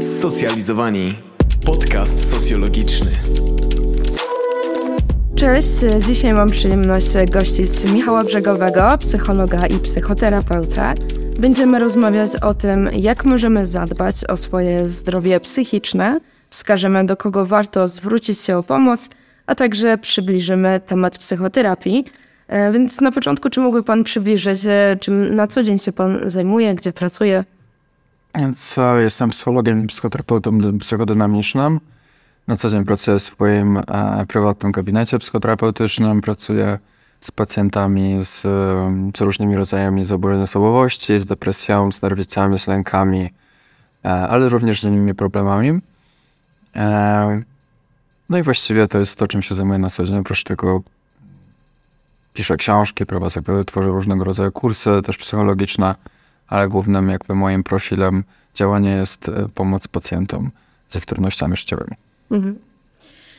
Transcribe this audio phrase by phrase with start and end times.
[0.00, 1.14] Socjalizowani.
[1.64, 3.10] Podcast socjologiczny.
[5.36, 5.68] Cześć,
[6.06, 10.94] dzisiaj mam przyjemność gościć Michała Brzegowego, psychologa i psychoterapeuta.
[11.38, 16.20] Będziemy rozmawiać o tym, jak możemy zadbać o swoje zdrowie psychiczne,
[16.50, 19.10] wskażemy do kogo warto zwrócić się o pomoc,
[19.46, 22.04] a także przybliżymy temat psychoterapii.
[22.48, 26.20] E, więc na początku, czy mógłby Pan przybliżyć, e, czym na co dzień się Pan
[26.26, 27.44] zajmuje, gdzie pracuje?
[28.34, 31.80] Więc jestem psychologiem i psychoterapeutą psychodynamicznym.
[32.46, 36.20] Na co dzień pracuję w swoim e, prywatnym gabinecie psychoterapeutycznym.
[36.20, 36.78] Pracuję
[37.20, 38.40] z pacjentami z,
[39.16, 43.30] z różnymi rodzajami zaburzeń osobowości, z depresją, z nerwicami, z lękami,
[44.04, 45.80] e, ale również z innymi problemami.
[46.76, 47.42] E,
[48.30, 50.16] no i właściwie to jest to, czym się zajmuję na co dzień.
[50.16, 50.82] Oprócz tego
[52.34, 55.94] piszę książki, prowadzę, tworzę różnego rodzaju kursy, też psychologiczne
[56.50, 60.50] ale głównym jakby moim profilem działania jest e, pomoc pacjentom
[60.88, 61.96] ze wtórnościami życiowymi.
[62.30, 62.58] Mhm.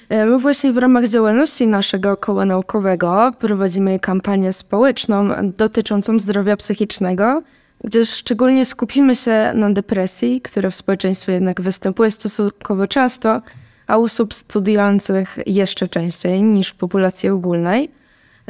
[0.10, 7.42] E, my właśnie w ramach działalności naszego koła naukowego prowadzimy kampanię społeczną dotyczącą zdrowia psychicznego,
[7.84, 13.42] gdzie szczególnie skupimy się na depresji, która w społeczeństwie jednak występuje stosunkowo często,
[13.88, 18.01] a u osób studiujących jeszcze częściej niż w populacji ogólnej.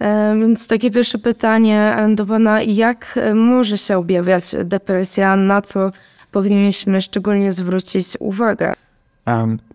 [0.02, 5.92] E, więc takie pierwsze pytanie do Pana, jak może się objawiać depresja, na co
[6.32, 8.74] powinniśmy szczególnie zwrócić uwagę?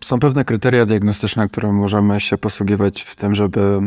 [0.01, 3.79] Są pewne kryteria diagnostyczne, które możemy się posługiwać w tym, żeby,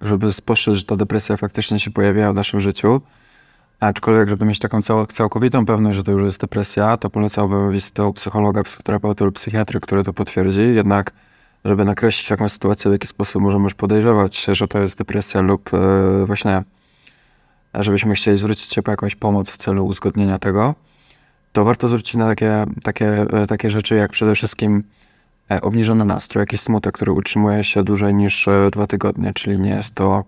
[0.00, 3.00] żeby spostrzec, że ta depresja faktycznie się pojawia w naszym życiu.
[3.80, 8.04] Aczkolwiek, żeby mieć taką cał, całkowitą pewność, że to już jest depresja, to polecałbym wizytę
[8.04, 10.74] u psychologa, psychoterapeuty lub psychiatry, który to potwierdzi.
[10.74, 11.12] Jednak
[11.64, 15.70] żeby nakreślić jakąś sytuację, w jaki sposób możemy już podejrzewać, że to jest depresja lub
[15.72, 16.62] yy, właśnie
[17.74, 20.74] żebyśmy chcieli zwrócić się po jakąś pomoc w celu uzgodnienia tego,
[21.52, 24.84] to warto zwrócić na takie, takie, e, takie rzeczy jak przede wszystkim
[25.50, 29.94] e, obniżony nastrój, jakiś smutek, który utrzymuje się dłużej niż dwa tygodnie, czyli nie jest
[29.94, 30.24] to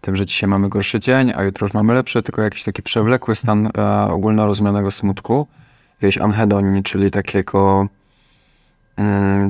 [0.00, 3.34] tym, że dzisiaj mamy gorszy dzień, a jutro już mamy lepszy, tylko jakiś taki przewlekły
[3.34, 5.46] stan e, ogólnorozumianego smutku,
[5.94, 7.88] jakiejś anhedonii, czyli takiego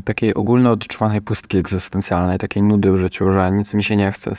[0.04, 4.30] takiej ogólno odczuwanej pustki egzystencjalnej, takiej nudy w życiu, że nic mi się nie chce,
[4.30, 4.34] e,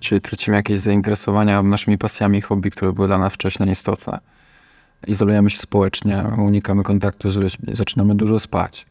[0.00, 4.18] czyli tracimy jakieś zainteresowania naszymi pasjami i hobby, które były dla nas wcześniej istotne.
[5.06, 8.86] Izolujemy się społecznie, unikamy kontaktu z ludźmi, zaczynamy dużo spać,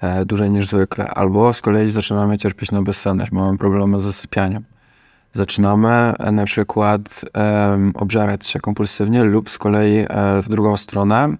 [0.00, 4.64] e, dłużej niż zwykle, albo z kolei zaczynamy cierpieć na bezsenność, mamy problemy z zasypianiem.
[5.32, 7.00] Zaczynamy e, na przykład
[7.94, 10.06] obżerać się kompulsywnie lub z kolei
[10.42, 11.36] w drugą stronę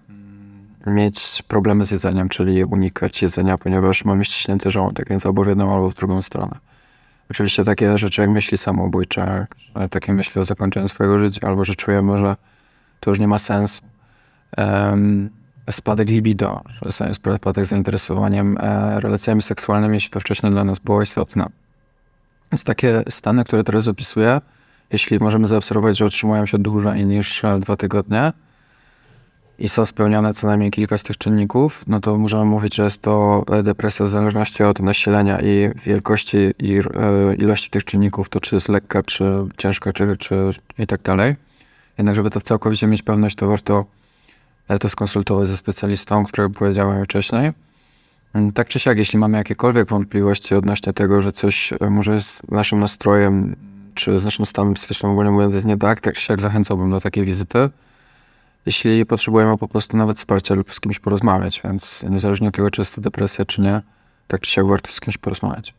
[0.87, 5.73] mieć problemy z jedzeniem, czyli unikać jedzenia, ponieważ mamy ściśnięty żołądek, więc albo w jedną,
[5.73, 6.57] albo w drugą stronę.
[7.31, 9.47] Oczywiście takie rzeczy jak myśli samobójcze,
[9.89, 12.35] takie myśli o zakończeniu swojego życia, albo że czujemy, że
[12.99, 13.81] to już nie ma sensu.
[14.57, 15.29] Um,
[15.71, 16.61] spadek libido,
[17.35, 21.45] spadek zainteresowaniem e, relacjami seksualnymi, jeśli to wcześniej dla nas było istotne.
[22.51, 24.41] Więc takie stany, które teraz opisuję,
[24.91, 28.31] jeśli możemy zaobserwować, że utrzymują się dłużej niż e, dwa tygodnie,
[29.59, 33.01] i są spełnione co najmniej kilka z tych czynników, no to możemy mówić, że jest
[33.01, 38.55] to depresja w zależności od nasilenia i wielkości i e, ilości tych czynników, to czy
[38.55, 39.25] jest lekka, czy
[39.57, 41.35] ciężka, czy, czy i tak dalej.
[41.97, 43.85] Jednak żeby to całkowicie mieć pewność, to warto
[44.67, 47.51] e, to skonsultować ze specjalistą, którego powiedziałem wcześniej.
[48.33, 52.41] Mm, tak czy siak, jeśli mamy jakiekolwiek wątpliwości odnośnie tego, że coś e, może z
[52.51, 53.55] naszym nastrojem,
[53.93, 57.01] czy z naszym stanem psychicznym ogólnie mówiąc jest nie tak, tak czy siak zachęcałbym do
[57.01, 57.69] takiej wizyty
[58.65, 62.81] jeśli potrzebujemy po prostu nawet wsparcia lub z kimś porozmawiać, więc niezależnie od tego, czy
[62.81, 63.81] jest to depresja, czy nie,
[64.27, 65.73] tak czy siak warto z kimś porozmawiać.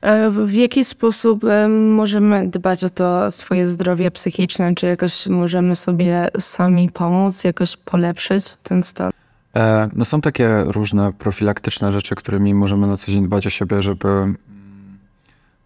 [0.00, 1.42] E, w jaki sposób
[1.90, 4.74] możemy dbać o to swoje zdrowie psychiczne?
[4.74, 9.10] Czy jakoś możemy sobie sami pomóc, jakoś polepszyć ten stan?
[9.56, 13.82] E, no są takie różne profilaktyczne rzeczy, którymi możemy na co dzień dbać o siebie,
[13.82, 14.08] żeby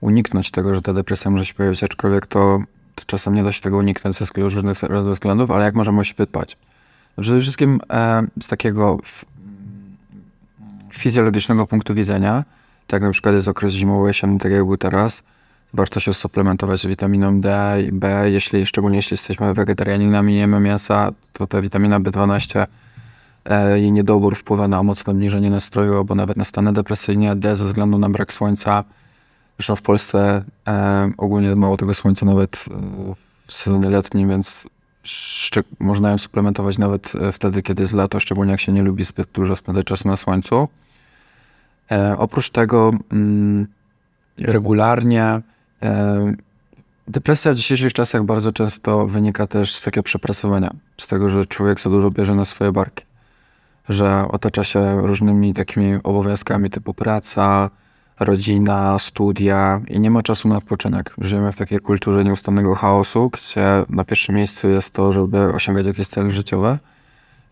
[0.01, 2.63] uniknąć tego, że ta depresja może się pojawić, aczkolwiek to
[3.07, 4.79] czasem nie da się tego uniknąć ze różnych
[5.13, 6.27] względów, ale jak możemy o siebie?
[7.21, 8.99] Przede wszystkim e, z takiego
[10.93, 12.45] fizjologicznego punktu widzenia,
[12.87, 15.23] tak na przykład jest okres zimowy, jesienny, tak jak był teraz,
[15.75, 21.11] warto się suplementować witaminą D i B, jeśli, szczególnie jeśli jesteśmy wegetarianinami, nie jemy mięsa,
[21.33, 22.67] to ta witamina B12
[23.45, 27.65] e, jej niedobór wpływa na mocne obniżenie nastroju, albo nawet na stany depresyjne, D ze
[27.65, 28.85] względu na brak słońca,
[29.63, 32.65] Zresztą w Polsce e, ogólnie mało tego słońca nawet
[33.47, 34.69] w sezonie letnim, więc
[35.81, 39.29] można ją suplementować nawet e, wtedy, kiedy jest lato, szczególnie jak się nie lubi zbyt
[39.33, 40.69] dużo spędzać czasu na słońcu.
[41.91, 43.67] E, oprócz tego mm,
[44.39, 45.41] regularnie
[45.83, 46.35] e,
[47.09, 51.81] depresja w dzisiejszych czasach bardzo często wynika też z takiego przepracowania, z tego, że człowiek
[51.81, 53.05] za dużo bierze na swoje barki.
[53.89, 57.71] że otacza się różnymi takimi obowiązkami typu praca,
[58.25, 61.15] rodzina, studia i nie ma czasu na odpoczynek.
[61.19, 66.07] Żyjemy w takiej kulturze nieustannego chaosu, gdzie na pierwszym miejscu jest to, żeby osiągać jakieś
[66.07, 66.79] cele życiowe.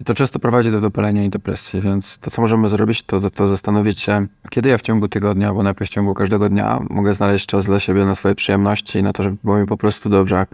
[0.00, 3.46] I to często prowadzi do wypalenia i depresji, więc to, co możemy zrobić, to, to
[3.46, 7.46] zastanowić się, kiedy ja w ciągu tygodnia, albo najpierw w ciągu każdego dnia mogę znaleźć
[7.46, 10.46] czas dla siebie na swoje przyjemności i na to, żeby było mi po prostu dobrze.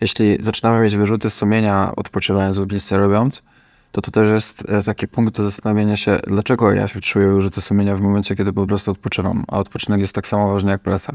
[0.00, 3.42] Jeśli zaczynamy mieć wyrzuty sumienia odpoczywając lub nic nie robiąc,
[3.92, 7.60] to to też jest e, taki punkt do zastanowienia się, dlaczego ja się czuję wyrzuty
[7.60, 11.12] sumienia w momencie, kiedy po prostu odpoczywam, a odpoczynek jest tak samo ważny jak praca.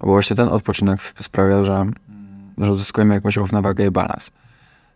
[0.00, 1.86] Bo właśnie ten odpoczynek sprawia, że,
[2.58, 4.30] że uzyskujemy jakąś równowagę i balans.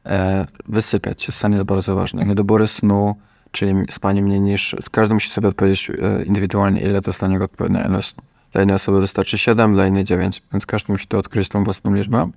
[0.07, 2.25] E, wysypiać się, sen jest bardzo ważny.
[2.25, 3.17] Niedobory snu,
[3.51, 4.77] czyli spanie mniej niż...
[4.91, 8.23] Każdy musi sobie odpowiedzieć e, indywidualnie, ile to jest dla niego odpowiednia ilość snu.
[8.53, 11.95] Dla jednej osoby wystarczy 7, dla innej 9, więc każdy musi to odkryć tą własną
[11.95, 12.31] liczbę.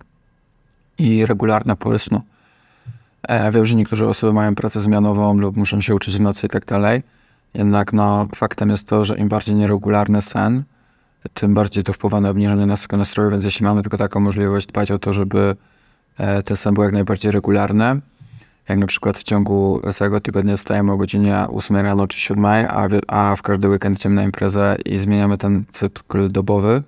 [0.98, 2.22] I regularne pory snu.
[3.28, 6.50] E, wiem, że niektóre osoby mają pracę zmianową lub muszą się uczyć w nocy i
[6.50, 7.04] tak dalej.
[7.54, 10.64] Jednak no, faktem jest to, że im bardziej nieregularny sen,
[11.34, 14.92] tym bardziej to wpływa na obniżenie naszego nastroju, więc jeśli mamy tylko taką możliwość dbać
[14.92, 15.56] o to, żeby
[16.18, 18.02] e, ten sen był jak najbardziej regularny,
[18.70, 22.88] jak na przykład w ciągu całego tygodnia wstajemy o godzinie 8 rano czy 7, a
[23.08, 26.84] a w każdy weekend idziemy na imprezę i zmieniamy ten cykl dobowy,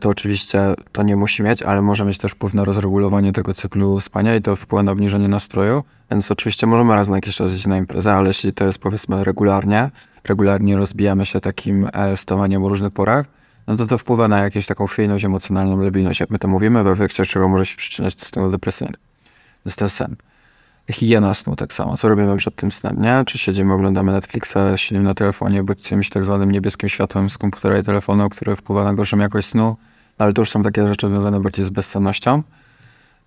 [0.00, 4.00] to oczywiście to nie musi mieć, ale może mieć też wpływ na rozregulowanie tego cyklu
[4.00, 5.84] spania i to wpływa na obniżenie nastroju.
[6.10, 9.24] Więc oczywiście możemy raz na jakiś czas iść na imprezę, ale jeśli to jest powiedzmy
[9.24, 9.90] regularnie,
[10.24, 13.26] regularnie rozbijamy się takim e, wstawaniem o różnych porach,
[13.66, 16.86] no to to wpływa na jakąś taką chwiejność emocjonalną, lebilność, jak my to mówimy, w
[16.86, 18.98] efekcie czego może się przyczyniać do stanu depresyjnego.
[19.66, 20.16] Więc ten sen.
[20.90, 21.96] Higiena snu tak samo.
[21.96, 23.22] Co robimy przed tym snem, nie?
[23.26, 27.78] Czy siedzimy, oglądamy Netflixa, siedzimy na telefonie, bodźcimy się tak zwanym niebieskim światłem z komputera
[27.78, 29.76] i telefonu, który wpływa na gorszą jakość snu.
[30.18, 32.42] No, ale to już są takie rzeczy związane bardziej z bezsennością.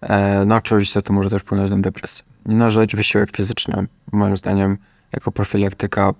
[0.01, 2.25] E, no oczywiście to może też wpłynąć na depresję.
[2.49, 3.87] Inna rzecz, wysiłek fizyczny.
[4.11, 4.77] Moim zdaniem
[5.11, 6.13] jako profilaktyka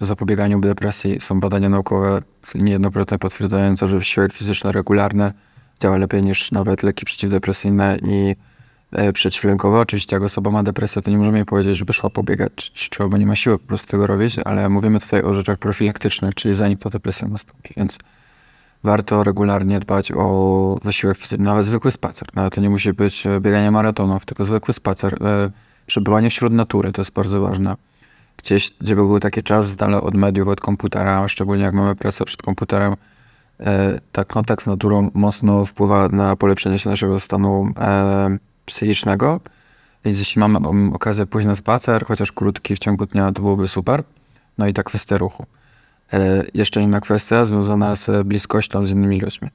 [0.00, 2.22] w zapobieganiu depresji są badania naukowe
[2.54, 5.32] niejednokrotnie potwierdzające, że wysiłek fizyczny regularny
[5.80, 8.36] działa lepiej niż nawet leki przeciwdepresyjne i
[8.92, 9.78] E, przeciwlękowe.
[9.78, 13.08] Oczywiście jak osoba ma depresję, to nie możemy jej powiedzieć, żeby szła pobiegać, czy, czy
[13.18, 16.78] nie ma siły po prostu tego robić, ale mówimy tutaj o rzeczach profilaktycznych, czyli zanim
[16.78, 17.98] ta depresja nastąpi, więc
[18.84, 22.28] warto regularnie dbać o wysiłek fizyczny, nawet zwykły spacer.
[22.34, 25.22] Nawet to nie musi być e, bieganie maratonów, tylko zwykły spacer.
[25.22, 25.50] E,
[25.86, 27.76] przebywanie wśród natury to jest bardzo ważne.
[28.36, 31.96] Gdzieś, gdzie by był taki czas z dala od mediów, od komputera, szczególnie jak mamy
[31.96, 32.94] pracę przed komputerem,
[34.12, 37.72] tak kontakt z naturą mocno wpływa na polepszenie się naszego stanu
[38.68, 39.40] psychicznego.
[40.04, 40.58] Więc jeśli mamy
[40.94, 44.04] okazję pójść na spacer, chociaż krótki w ciągu dnia, to byłoby super.
[44.58, 45.46] No i ta kwestia ruchu.
[46.12, 49.48] E, jeszcze inna kwestia związana z bliskością z innymi ludźmi.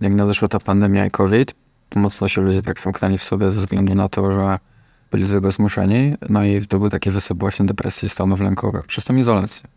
[0.00, 1.54] Jak nadeszła ta pandemia i COVID,
[1.88, 4.58] to mocno się ludzie tak zamknęli w sobie ze względu na to, że
[5.10, 6.14] byli do tego zmuszeni.
[6.28, 9.68] No i to był taki wysyp właśnie depresji stanów lękowych przez tą izolację.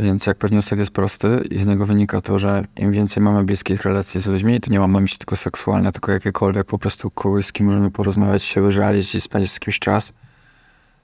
[0.00, 3.44] Więc jak pewnie wniosek jest prosty i z niego wynika to, że im więcej mamy
[3.44, 7.10] bliskich relacji z ludźmi, to nie mam na myśli tylko seksualne, tylko jakiekolwiek, po prostu
[7.10, 10.12] kogoś, z kim możemy porozmawiać, się wyżalić i spędzić z kimś czas,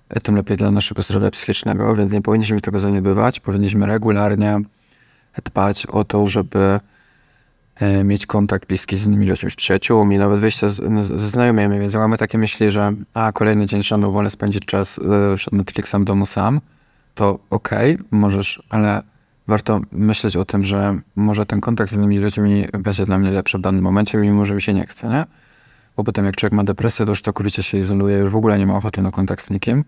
[0.09, 3.41] e, tym lepiej dla naszego zdrowia psychicznego, więc nie powinniśmy tego zaniedbywać.
[3.41, 4.61] Powinniśmy regularnie
[5.45, 6.81] dbać o to, żeby
[7.77, 12.19] e, mieć kontakt bliski z innymi ludźmi, z przyjaciółmi, nawet wyjście ze znajomymi, więc mamy
[12.19, 14.99] takie myśli, że a, kolejny dzień trzeba wolę spędzić czas
[15.33, 16.61] e, przed Netflixem w domu sam,
[17.17, 19.03] to okej, okay, możesz, ale
[19.49, 23.59] warto myśleć o tym, że może ten kontakt z innymi ludźmi będzie dla mnie lepszy
[23.59, 25.25] w danym momencie, mimo że mi się nie chce, nie?
[25.97, 28.67] Bo potem jak człowiek ma depresję, to już całkowicie się izoluje, już w ogóle nie
[28.67, 29.85] ma ochoty na kontakt z nikim.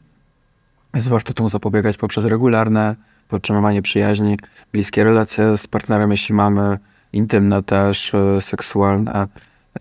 [0.95, 2.97] Więc warto temu zapobiegać poprzez regularne
[3.29, 4.39] podtrzymywanie przyjaźni,
[4.73, 6.79] bliskie relacje z partnerem, jeśli mamy,
[7.13, 9.29] intymne też, e, seksualne,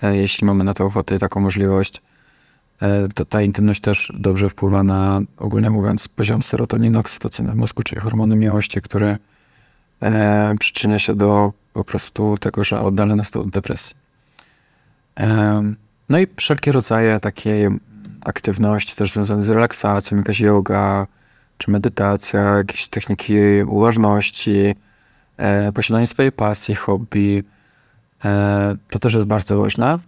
[0.02, 2.02] e, jeśli mamy na to ochotę i taką możliwość.
[2.82, 7.84] E, to ta intymność też dobrze wpływa na, ogólnie mówiąc, poziom serotoniny, oksytocyny w mózgu,
[7.84, 9.18] czyli hormony miłości, który
[10.02, 13.96] e, przyczynia się do po prostu tego, że oddala nas to od depresji.
[15.20, 15.64] E,
[16.10, 17.68] no i wszelkie rodzaje takiej
[18.26, 21.08] aktywności też związane z relaksacją, jakaś yoga,
[21.58, 23.36] czy medytacja, jakieś techniki
[23.68, 24.76] uważności,
[25.38, 27.44] e, posiadanie swojej pasji, hobby,
[28.26, 30.00] e, to też jest bardzo ważne.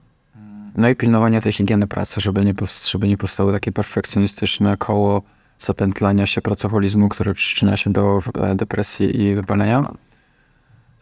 [0.80, 2.54] No i pilnowanie tej higieny pracy, żeby nie,
[2.90, 5.22] żeby nie powstało takie perfekcjonistyczne koło
[5.60, 9.92] zapętlania się pracoholizmu, które przyczynia się do e, depresji i wypalenia.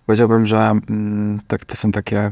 [0.05, 2.31] Powiedziałbym, że mm, tak, to są takie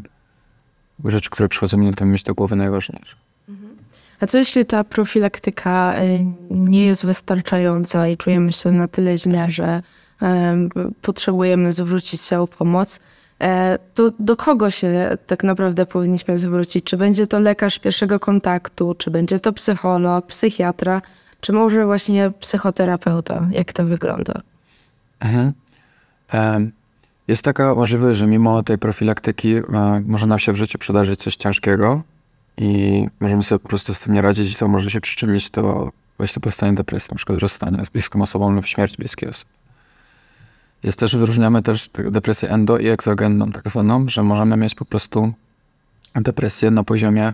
[1.05, 3.15] rzeczy, które przychodzą mi na tę myśl do głowy najważniejsze.
[3.49, 3.75] Mhm.
[4.19, 9.51] A co jeśli ta profilaktyka e, nie jest wystarczająca i czujemy się na tyle źle,
[9.51, 9.81] że
[11.01, 12.99] potrzebujemy zwrócić się o pomoc?
[13.41, 16.85] E, to do kogo się tak naprawdę powinniśmy zwrócić?
[16.85, 21.01] Czy będzie to lekarz pierwszego kontaktu, czy będzie to psycholog, psychiatra?
[21.45, 23.47] czy może właśnie psychoterapeuta?
[23.51, 24.41] Jak to wygląda?
[25.19, 25.51] Mhm.
[27.27, 29.63] Jest taka możliwość, że mimo tej profilaktyki e,
[30.05, 32.01] może nam się w życiu przydarzyć coś ciężkiego
[32.57, 35.91] i możemy sobie po prostu z tym nie radzić i to może się przyczynić do
[36.17, 39.51] właśnie powstania depresji, na przykład rozstania z bliską osobą lub śmierć bliskiej osoby.
[40.85, 45.33] Jest też, wyróżniamy też depresję endo i egzogenną, tak zwaną, że możemy mieć po prostu
[46.15, 47.33] depresję na poziomie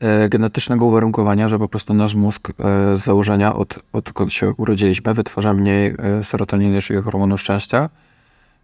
[0.00, 2.52] e, genetycznego uwarunkowania, że po prostu nasz mózg e,
[2.96, 7.90] z założenia, od, odkąd się urodziliśmy, wytwarza mniej e, serotoniny, czyli hormonu szczęścia,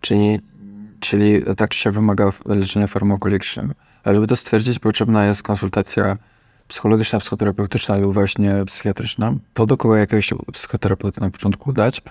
[0.00, 0.40] czyli,
[1.00, 3.74] czyli tak czy się wymaga leczenia farmakologicznego.
[4.04, 6.16] Ale żeby to stwierdzić, potrzebna jest konsultacja
[6.68, 9.34] psychologiczna, psychoterapeutyczna lub właśnie psychiatryczna.
[9.54, 12.02] To do kogo jakiegoś psychoterapeuty na początku dać.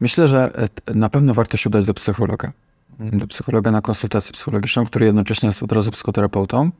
[0.00, 2.52] Myślę, że na pewno warto się udać do psychologa
[3.00, 6.70] do psychologa na konsultację psychologiczną, który jednocześnie jest od razu psychoterapeutą,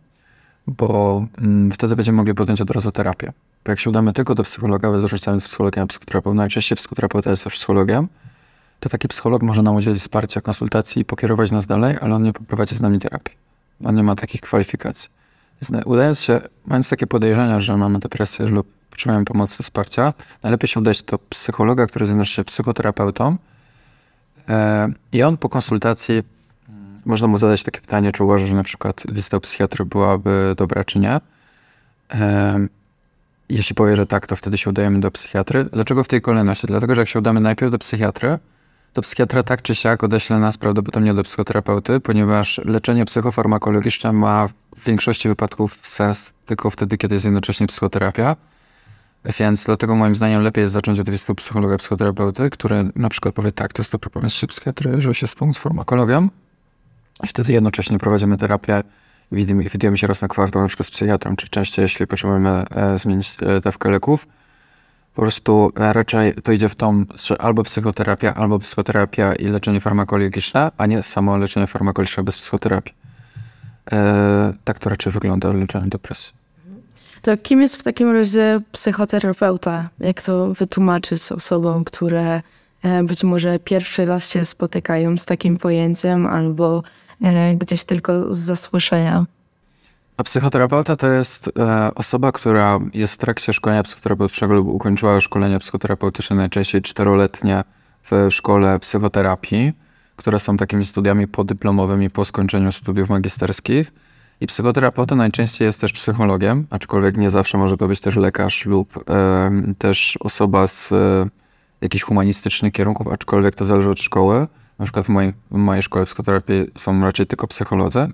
[0.67, 3.33] bo mm, wtedy będziemy mogli podjąć od razu terapię.
[3.65, 7.31] Bo jak się udamy tylko do psychologa, bez różnicy z psychologiem a psychoterapeutą, najczęściej psychoterapeuta
[7.31, 8.09] jest też psychologiem,
[8.81, 12.33] to taki psycholog może nam udzielić wsparcia, konsultacji i pokierować nas dalej, ale on nie
[12.33, 13.37] poprowadzi z nami terapii.
[13.85, 15.11] On nie ma takich kwalifikacji.
[15.85, 20.13] Udając się, mając takie podejrzenia, że mamy depresję lub potrzebujemy pomocy, wsparcia,
[20.43, 23.37] najlepiej się udać do psychologa, który jest jednocześnie psychoterapeutą,
[24.51, 28.63] E, I on po konsultacji mm, można mu zadać takie pytanie, czy uważa, że na
[28.63, 31.21] przykład wizyta u psychiatry byłaby dobra, czy nie.
[32.15, 32.59] E,
[33.49, 35.65] jeśli powie, że tak, to wtedy się udajemy do psychiatry.
[35.65, 36.67] Dlaczego w tej kolejności?
[36.67, 38.39] Dlatego, że jak się udamy najpierw do psychiatry,
[38.93, 44.85] to psychiatra tak czy siak odeśle nas prawdopodobnie do psychoterapeuty, ponieważ leczenie psychofarmakologiczne ma w
[44.85, 48.37] większości wypadków sens tylko wtedy, kiedy jest jednocześnie psychoterapia.
[49.39, 53.53] Więc dlatego moim zdaniem lepiej jest zacząć od wizyty psychologa, psychoterapeuty, który na przykład powie
[53.53, 56.29] tak, to jest dobra pomysł psychiatry, że się wspomóc farmakologią
[57.25, 58.83] i wtedy jednocześnie prowadzimy terapię
[59.33, 62.99] i widujemy się raz na kwartał na przykład z psychiatrą, czy częściej, jeśli potrzebujemy e,
[62.99, 64.27] zmienić e, dawkę leków.
[65.21, 69.81] Po prostu e, raczej to idzie w tą, że albo psychoterapia, albo psychoterapia i leczenie
[69.81, 72.95] farmakologiczne, a nie samo leczenie farmakologiczne bez psychoterapii.
[73.93, 76.33] E, tak to raczej wygląda leczenie depresji.
[77.23, 79.89] To kim jest w takim razie psychoterapeuta?
[79.99, 82.43] Jak to wytłumaczyć osobom, które
[82.83, 86.83] e, być może pierwszy raz się spotykają z takim pojęciem albo
[87.23, 89.27] e, gdzieś tylko z zasłyszenia?
[90.21, 95.59] A psychoterapeuta to jest e, osoba, która jest w trakcie szkolenia psychoterapeutycznego lub ukończyła szkolenie
[95.59, 97.65] psychoterapeutyczne, najczęściej czteroletnie
[98.11, 99.73] w szkole psychoterapii,
[100.17, 103.93] które są takimi studiami podyplomowymi po skończeniu studiów magisterskich
[104.41, 109.11] i psychoterapeuta najczęściej jest też psychologiem, aczkolwiek nie zawsze może to być też lekarz lub
[109.11, 111.29] e, też osoba z e,
[111.81, 114.47] jakichś humanistycznych kierunków, aczkolwiek to zależy od szkoły.
[114.79, 118.09] Na przykład w mojej, w mojej szkole psychoterapii są raczej tylko psycholodzy,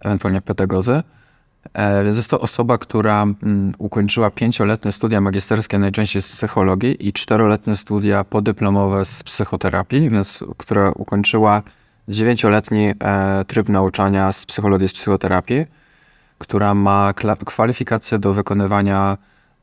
[0.00, 1.02] ewentualnie pedagodzy.
[1.74, 7.12] E, więc jest to osoba, która mm, ukończyła pięcioletnie studia magisterskie najczęściej z psychologii i
[7.12, 11.62] czteroletnie studia podyplomowe z psychoterapii, więc która ukończyła
[12.08, 15.66] dziewięcioletni e, tryb nauczania z psychologii, z psychoterapii,
[16.38, 17.14] która ma
[17.46, 19.18] kwalifikacje do wykonywania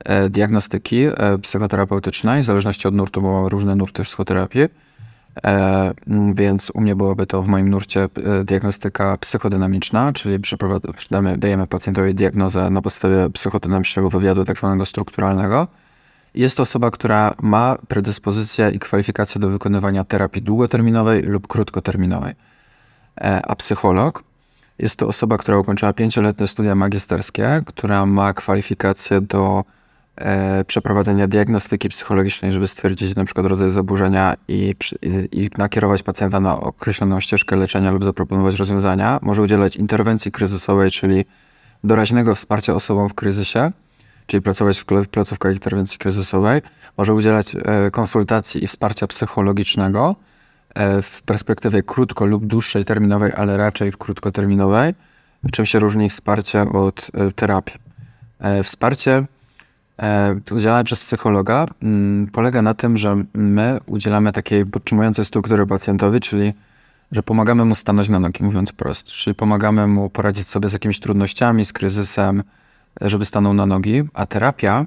[0.05, 1.05] e, diagnostyki
[1.41, 4.67] psychoterapeutycznej, w zależności od nurtu, bo mamy różne nurty psychoterapii.
[6.33, 8.09] Więc u mnie byłoby to w moim nurcie
[8.43, 10.39] diagnostyka psychodynamiczna, czyli
[11.37, 15.67] dajemy pacjentowi diagnozę na podstawie psychodynamicznego wywiadu, tak zwanego strukturalnego
[16.35, 22.33] jest to osoba, która ma predyspozycję i kwalifikacje do wykonywania terapii długoterminowej lub krótkoterminowej.
[23.17, 24.23] E, a psycholog
[24.79, 29.84] jest to osoba, która ukończyła pięcioletnie studia magisterskie, która ma kwalifikacje do e,
[30.67, 34.75] przeprowadzenia diagnostyki psychologicznej, żeby stwierdzić na przykład rodzaj zaburzenia i,
[35.31, 39.19] i, nakierować pacjenta na określoną ścieżkę leczenia lub zaproponować rozwiązania.
[39.21, 41.25] Może udzielać interwencji kryzysowej, czyli
[41.83, 43.71] doraźnego wsparcia osobom w kryzysie
[44.27, 46.61] czyli pracować w placówkach interwencji kryzysowej,
[46.97, 50.15] może udzielać e, konsultacji i wsparcia psychologicznego
[50.73, 54.93] e, w perspektywie krótko lub dłuższej terminowej, ale raczej w krótkoterminowej.
[55.51, 57.85] Czym się różni wsparcie od e, terapii?
[58.63, 59.25] Wsparcie
[60.51, 66.53] udzielane przez psychologa mm, polega na tym, że my udzielamy takiej podtrzymującej struktury pacjentowi, czyli
[67.11, 69.11] że pomagamy mu stanąć na nogi, mówiąc prosto.
[69.11, 72.43] Czyli pomagamy mu poradzić sobie z jakimiś trudnościami, z kryzysem,
[73.01, 74.85] żeby stanął na nogi, a terapia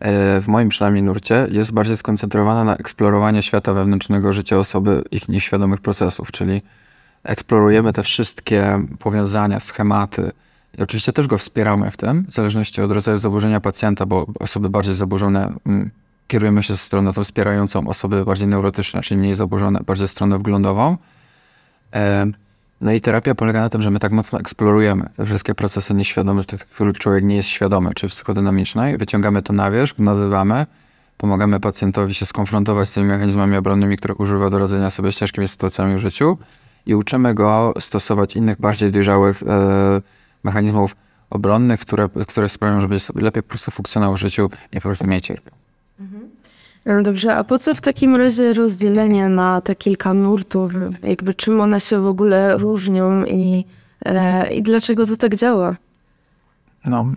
[0.00, 5.28] e, w moim przynajmniej nurcie jest bardziej skoncentrowana na eksplorowaniu świata wewnętrznego życia osoby, ich
[5.28, 6.62] nieświadomych procesów, czyli
[7.24, 10.32] eksplorujemy te wszystkie powiązania, schematy.
[10.78, 14.94] Oczywiście też go wspieramy w tym, w zależności od rodzaju zaburzenia pacjenta, bo osoby bardziej
[14.94, 15.90] zaburzone mm,
[16.26, 20.96] kierujemy się w stronę tą wspierającą, osoby bardziej neurotyczne, czyli mniej zaburzone, bardziej stronę wglądową.
[22.80, 26.42] No i terapia polega na tym, że my tak mocno eksplorujemy te wszystkie procesy nieświadome,
[26.74, 30.66] których człowiek nie jest świadomy, czy psychodynamicznej, wyciągamy to na wierzch, nazywamy,
[31.16, 35.48] pomagamy pacjentowi się skonfrontować z tymi mechanizmami obronnymi, które używa do radzenia sobie z ciężkimi
[35.48, 36.38] sytuacjami w życiu
[36.86, 40.02] i uczymy go stosować innych, bardziej dojrzałych e,
[40.46, 40.96] mechanizmów
[41.30, 45.06] obronnych, które, które sprawią, żeby sobie lepiej po prostu funkcjonował w życiu i po prostu
[45.06, 45.54] mniej cierpiał.
[46.86, 50.72] No dobrze, a po co w takim razie rozdzielenie na te kilka nurtów?
[51.02, 53.64] Jakby czym one się w ogóle różnią i,
[54.04, 55.76] e, i dlaczego to tak działa?
[56.84, 57.12] No,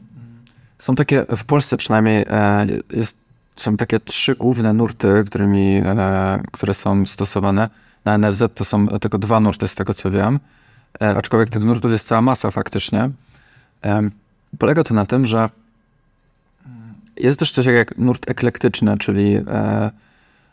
[0.79, 3.17] są takie, w Polsce przynajmniej e, jest,
[3.55, 7.69] są takie trzy główne nurty, którymi, e, które są stosowane.
[8.05, 10.39] Na NFZ to są tylko dwa nurty z tego co wiem,
[10.99, 13.09] aczkolwiek tych nurtów jest cała masa faktycznie.
[13.85, 14.09] E,
[14.57, 15.49] polega to na tym, że
[17.17, 19.91] jest też coś jak nurt eklektyczny, czyli e,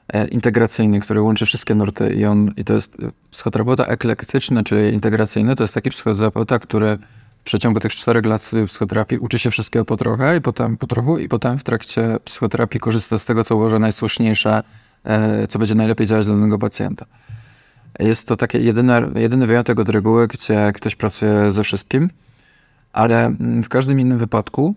[0.08, 2.96] e, integracyjny, który łączy wszystkie nurty i on, i to jest
[3.30, 6.98] psychoterapeuta eklektyczny, czyli integracyjny, to jest taki psychoterapeuta, który
[7.40, 11.18] w przeciągu tych czterech lat psychoterapii uczy się wszystkiego po trochę i potem po trochu
[11.18, 14.62] i potem w trakcie psychoterapii korzysta z tego, co uważa najsłuszniejsze,
[15.04, 17.06] e, co będzie najlepiej działać dla danego pacjenta.
[17.98, 18.64] Jest to taki
[19.14, 22.10] jedyny, wyjątek od reguły, gdzie ktoś pracuje ze wszystkim,
[22.92, 24.74] ale w każdym innym wypadku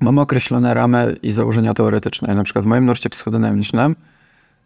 [0.00, 2.34] mamy określone ramy i założenia teoretyczne.
[2.34, 3.96] Na przykład w moim nurcie psychodynamicznym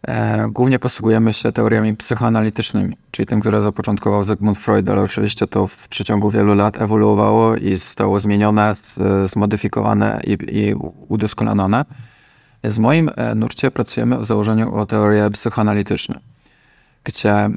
[0.01, 5.67] e, głównie posługujemy się teoriami psychoanalitycznymi, czyli tym, które zapoczątkował Zygmunt Freud, ale oczywiście to
[5.67, 8.75] w przeciągu wielu lat ewoluowało i zostało zmienione,
[9.25, 10.73] zmodyfikowane i, i
[11.07, 11.85] udoskonalone.
[12.63, 16.19] W moim e, nurcie pracujemy w założeniu o teorię psychoanalityczną,
[17.03, 17.49] gdzie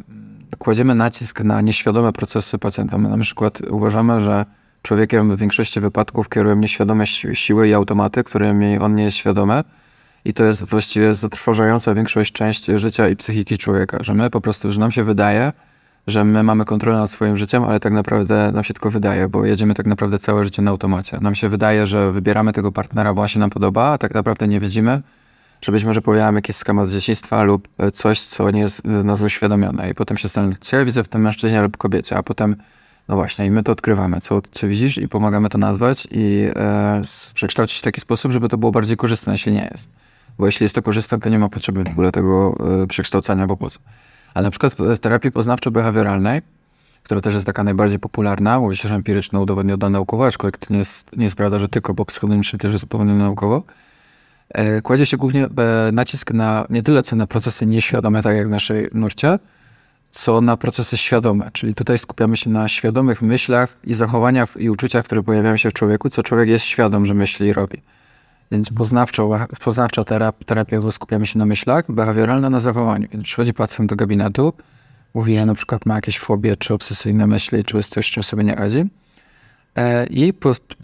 [0.59, 2.99] kładziemy nacisk na nieświadome procesy pacjenta.
[2.99, 4.47] My na przykład uważamy, że
[4.83, 9.65] człowiekiem w większości wypadków kierują nieświadome siły i automaty, którymi on nie jest świadomy.
[10.25, 14.73] I to jest właściwie zatrważająca większość część życia i psychiki człowieka, że my po prostu,
[14.73, 15.53] że nam się wydaje,
[16.07, 19.45] że my mamy kontrolę nad swoim życiem, ale tak naprawdę nam się tylko wydaje, bo
[19.45, 21.19] jedziemy tak naprawdę całe życie na automacie.
[21.21, 24.49] Nam się wydaje, że wybieramy tego partnera, bo on się nam podoba, a tak naprawdę
[24.49, 25.03] nie widzimy,
[25.63, 29.23] że być może powiadamy jakiś schemat z dzieciństwa lub coś, co nie jest z nas
[29.23, 29.91] uświadomione.
[29.91, 32.57] I potem się stanie, co ja widzę w tym mężczyźnie lub kobiecie, a potem
[33.09, 37.03] no właśnie, i my to odkrywamy, co, co widzisz i pomagamy to nazwać i e,
[37.35, 39.89] przekształcić w taki sposób, żeby to było bardziej korzystne, jeśli nie jest.
[40.39, 43.57] Bo jeśli jest to korzystne, to nie ma potrzeby w ogóle tego e, przekształcania, bo
[43.57, 43.79] po co.
[44.35, 46.43] Ale na przykład w terapii poznawczo-behawioralnej,
[47.03, 51.17] która też jest taka najbardziej popularna, się, że empiryczna, udowodniona naukowo, aczkolwiek to nie jest,
[51.17, 53.63] nie jest prawda, że tylko, bo psychodynamiczny też jest udowodniony naukowo, e,
[54.83, 58.51] kładzie się głównie e, nacisk na nie tyle co na procesy nieświadome, tak jak w
[58.51, 59.39] naszej nurcie,
[60.11, 61.51] co na procesy świadome.
[61.53, 65.73] Czyli tutaj skupiamy się na świadomych myślach i zachowaniach i uczuciach, które pojawiają się w
[65.73, 67.83] człowieku, co człowiek jest świadom, że myśli i robi.
[68.51, 69.31] Więc poznawczo,
[69.65, 73.09] poznawcza terapia, terapia skupiamy się na myślach, behawioralna na zachowaniu.
[73.13, 74.53] Więc przychodzi pacjent do gabinetu,
[75.15, 78.45] mówi, że na przykład ma jakieś fobie, czy obsesyjne myśli, czy jest coś, czym sobie
[78.45, 78.85] nie radzi.
[79.77, 80.33] E, I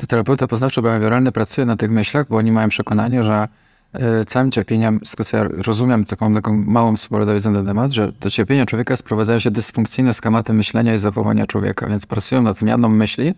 [0.09, 3.49] terapeuta poznawczo-behawioralny pracuje na tych myślach, bo oni mają przekonanie, że
[3.93, 7.93] E, całym cierpieniem, z tego co ja rozumiem, taką, taką małą spoilerową wiedzę na temat,
[7.93, 12.59] że do cierpienia człowieka sprowadzają się dysfunkcyjne schematy myślenia i zachowania człowieka, więc pracują nad
[12.59, 13.35] zmianą myśli,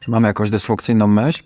[0.00, 1.42] że mamy jakąś dysfunkcyjną myśl,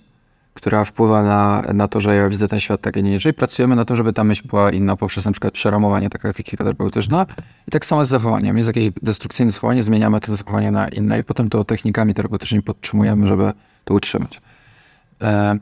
[0.54, 3.34] która wpływa na, na to, że ja widzę ten świat tak, a nie inaczej.
[3.34, 7.26] Pracujemy na tym, żeby ta myśl była inna poprzez na przykład przeramowanie, taka technika terapeutyczna.
[7.68, 8.56] I tak samo z zachowaniem.
[8.56, 13.26] Jest jakieś destrukcyjne zachowanie, zmieniamy to zachowanie na inne i potem to technikami terapeutycznymi podtrzymujemy,
[13.26, 13.52] żeby
[13.84, 14.40] to utrzymać.
[15.22, 15.58] E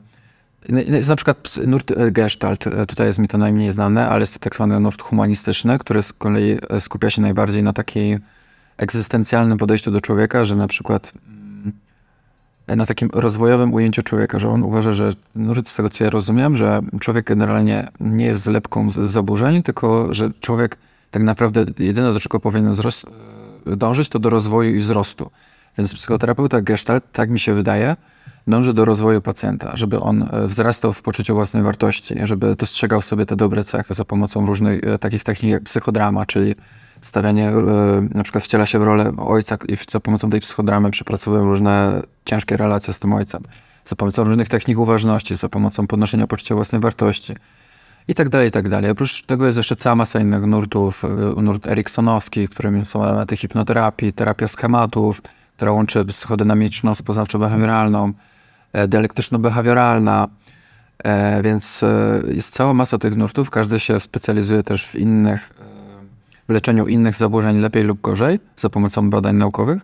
[0.68, 4.33] jest na przykład nurt e, Gestalt, e, tutaj jest mi to najmniej znane, ale jest
[4.33, 8.18] to tak zwany nurt humanistyczny, który z kolei e, skupia się najbardziej na takiej
[8.76, 11.12] egzystencjalnym podejściu do człowieka, że na przykład
[12.68, 16.57] na takim rozwojowym ujęciu człowieka, że on uważa, że nurt z tego co ja rozumiem,
[16.57, 20.79] że człowiek generalnie nie jest zlepką z zaburzeń, tylko że człowiek
[21.11, 22.75] tak naprawdę jedyne do czego powinien
[23.66, 25.31] dążyć to do rozwoju i wzrostu.
[25.79, 27.96] Więc psychoterapeuta Gestalt, tak mi się wydaje,
[28.46, 33.27] dąży do rozwoju pacjenta, żeby on e, wzrastał w poczuciu własnej wartości, żeby dostrzegał sobie
[33.27, 36.55] te dobre cechy za pomocą różnych e, takich technik jak psychodrama, czyli
[37.03, 41.45] stawianie, e, na przykład wciela się w rolę ojca i za pomocą tej psychodramy przepracowują
[41.45, 43.43] różne ciężkie relacje z tym ojcem,
[43.85, 47.35] za pomocą różnych technik uważności, za pomocą podnoszenia poczucia własnej wartości
[48.09, 48.91] i tak dalej, i tak dalej.
[48.91, 51.03] Oprócz tego jest jeszcze cała masa innych nurtów,
[51.37, 55.23] nurt eriksonowski, którym są elementy hipnoterapii, terapia schematów,
[55.57, 58.12] która łączy psychodynamiczną z poznawczo-behawioralną,
[58.73, 60.29] E, dialektyczno-behawioralna,
[61.05, 63.51] e, więc e, jest cała masa tych nurtów.
[63.51, 65.51] Każdy się specjalizuje też w innych,
[66.53, 69.83] w leczeniu innych zaburzeń lepiej lub gorzej za pomocą badań naukowych.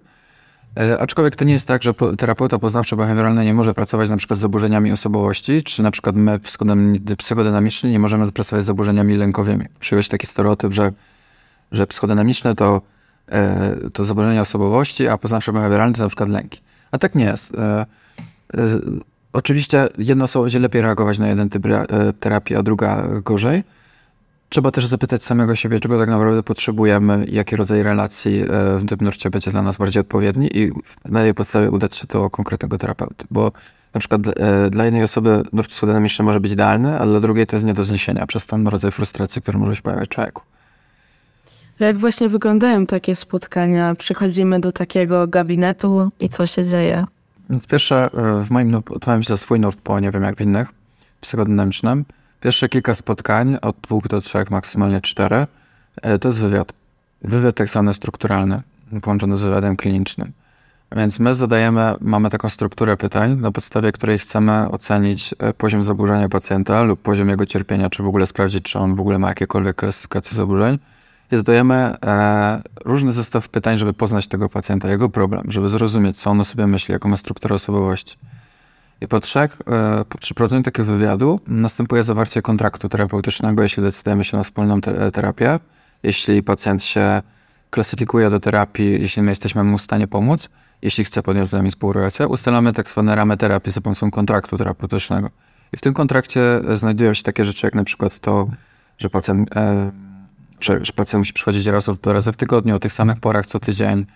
[0.99, 4.93] Aczkolwiek to nie jest tak, że terapeuta poznawczo-behawioralny nie może pracować na przykład z zaburzeniami
[4.93, 6.41] osobowości, czy na przykład my
[7.19, 9.65] psychodynamiczni nie możemy pracować z zaburzeniami lękowymi.
[9.81, 10.93] Przyjąłeś taki stereotyp, że,
[11.73, 12.83] że psychodynamiczne to
[13.29, 16.61] e, to zaburzenia osobowości, a poznawcze behawioralne to na przykład lęki.
[16.91, 17.55] A tak nie jest.
[17.55, 17.87] E,
[19.33, 21.63] oczywiście jedna osoba będzie lepiej reagować na jeden typ
[22.21, 23.65] terapii, a druga gorzej.
[24.49, 28.45] Trzeba też zapytać samego siebie, czego tak naprawdę potrzebujemy, jaki rodzaj relacji
[28.79, 30.73] w tym nurcie będzie dla nas bardziej odpowiedni i
[31.05, 33.53] na jej podstawie udać się do konkretnego terapeuty, bo
[33.95, 37.57] na przykład e, dla jednej osoby nurt psychodynamiczny może być idealny, a dla drugiej to
[37.57, 40.43] jest nie do zniesienia przez ten rodzaj frustracji, który może się pojawiać w człowieku.
[41.79, 43.95] Jak właśnie wyglądają takie spotkania?
[43.95, 47.05] Przychodzimy do takiego gabinetu i co się dzieje?
[47.51, 50.69] Więc pierwsze, e, w moim, odpowiem za swój nurt, bo nie wiem jak w innych,
[51.21, 52.05] psychodynamicznym.
[52.41, 55.47] Pierwsze kilka spotkań, od dwóch do trzech, maksymalnie cztery,
[56.03, 56.73] e, to jest wywiad.
[57.23, 58.63] Wywiad tak zwany strukturalny,
[59.03, 60.33] połączony z wywiadem klinicznym.
[60.97, 66.29] Więc my zadajemy, mamy taką strukturę pytań, na podstawie której chcemy ocenić e, poziom zaburzenia
[66.29, 69.77] pacjenta lub poziom jego cierpienia, czy w ogóle sprawdzić, czy on w ogóle ma jakiekolwiek
[69.77, 70.79] klasyfikacje zaburzeń.
[71.33, 76.31] I zadajemy e, różny zestaw pytań, żeby poznać tego pacjenta, jego problem, żeby zrozumieć, co
[76.31, 78.17] on o sobie myśli, jaką ma strukturę osobowości.
[79.01, 84.37] I po trzech, e, po przeprowadzeniu takiego wywiadu następuje zawarcie kontraktu terapeutycznego, jeśli decydujemy się
[84.37, 85.59] na wspólną te terapię,
[86.03, 87.23] jeśli pacjent się
[87.71, 90.49] klasyfikuje do terapii, jeśli my jesteśmy mu w stanie pomóc,
[90.83, 95.31] jeśli chce podjąć z nami współpracę, ustalamy tak zwane ramy terapii za pomocą kontraktu terapeutycznego.
[95.73, 96.41] I w tym kontrakcie
[96.75, 98.49] znajdują się takie rzeczy, jak na przykład to,
[98.99, 99.91] że pacjent, e,
[100.61, 103.47] że, że pacjent musi przychodzić raz lub dwa razy w tygodniu, o tych samych porach
[103.47, 104.07] co tydzień,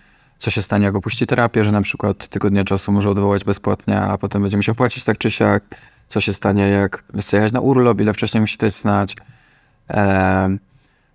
[0.43, 4.17] co się stanie, jak opuści terapię, że na przykład tygodnia czasu może odwołać bezpłatnie, a
[4.17, 5.63] potem będzie musiał płacić tak czy siak,
[6.07, 9.15] co się stanie, jak chce jechać na urlop, ile wcześniej musi to znać.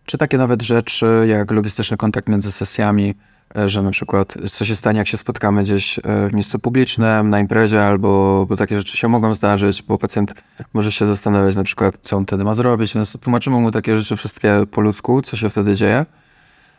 [0.04, 3.14] Czy takie nawet rzeczy, jak logistyczny kontakt między sesjami,
[3.56, 7.30] E, że na przykład co się stanie, jak się spotkamy gdzieś e, w miejscu publicznym,
[7.30, 10.34] na imprezie, albo bo takie rzeczy się mogą zdarzyć, bo pacjent
[10.74, 14.16] może się zastanawiać na przykład, co on wtedy ma zrobić, więc tłumaczymy mu takie rzeczy
[14.16, 16.06] wszystkie po ludzku, co się wtedy dzieje,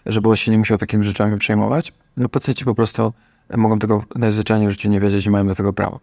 [0.05, 1.93] żeby się nie musiał takimi rzeczami przejmować.
[2.17, 3.13] No pacjenci po prostu
[3.57, 5.99] mogą tego najzwyczajniej w życiu nie wiedzieć i mają do tego prawo.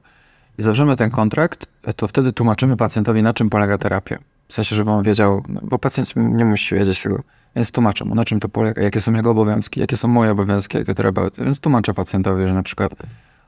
[0.59, 4.18] I zawrzemy ten kontrakt, to wtedy tłumaczymy pacjentowi, na czym polega terapia.
[4.48, 7.22] W sensie, żeby on wiedział, no, bo pacjent nie musi wiedzieć tego,
[7.56, 10.78] więc tłumaczę mu, na czym to polega, jakie są jego obowiązki, jakie są moje obowiązki
[10.78, 11.44] jako terapeuty.
[11.44, 12.92] Więc tłumaczę pacjentowi, że na przykład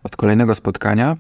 [0.02, 1.16] od kolejnego spotkania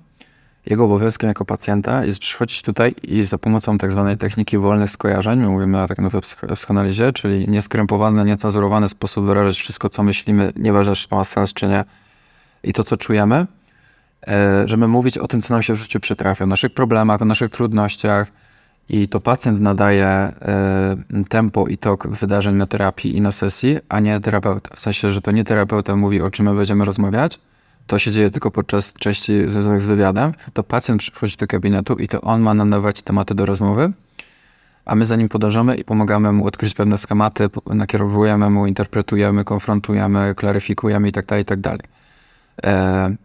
[0.70, 5.38] jego obowiązkiem jako pacjenta jest przychodzić tutaj i za pomocą tak zwanej techniki wolnych skojarzeń,
[5.38, 6.10] my mówimy tak na
[6.56, 11.68] psychoanalizie, czyli nieskrępowany, niecenzurowany sposób wyrażać wszystko, co myślimy, nieważne czy to ma sens, czy
[11.68, 11.84] nie,
[12.62, 13.46] i to, co czujemy,
[14.26, 17.24] e, żeby mówić o tym, co nam się w życiu przytrafia, o naszych problemach, o
[17.24, 18.28] naszych trudnościach,
[18.88, 20.34] i to pacjent nadaje e,
[21.28, 24.70] tempo i tok wydarzeń na terapii i na sesji, a nie terapeuta.
[24.74, 27.40] W sensie, że to nie terapeuta mówi, o czym my będziemy rozmawiać,
[27.88, 32.08] to się dzieje tylko podczas części związanych z wywiadem, to pacjent przychodzi do gabinetu i
[32.08, 33.92] to on ma nadawać tematy do rozmowy,
[34.84, 40.34] a my za nim podążamy i pomagamy mu odkryć pewne schematy, nakierowujemy mu, interpretujemy, konfrontujemy,
[40.34, 41.62] klaryfikujemy itd., tak itd.
[41.62, 41.80] Tak
[42.64, 43.16] e,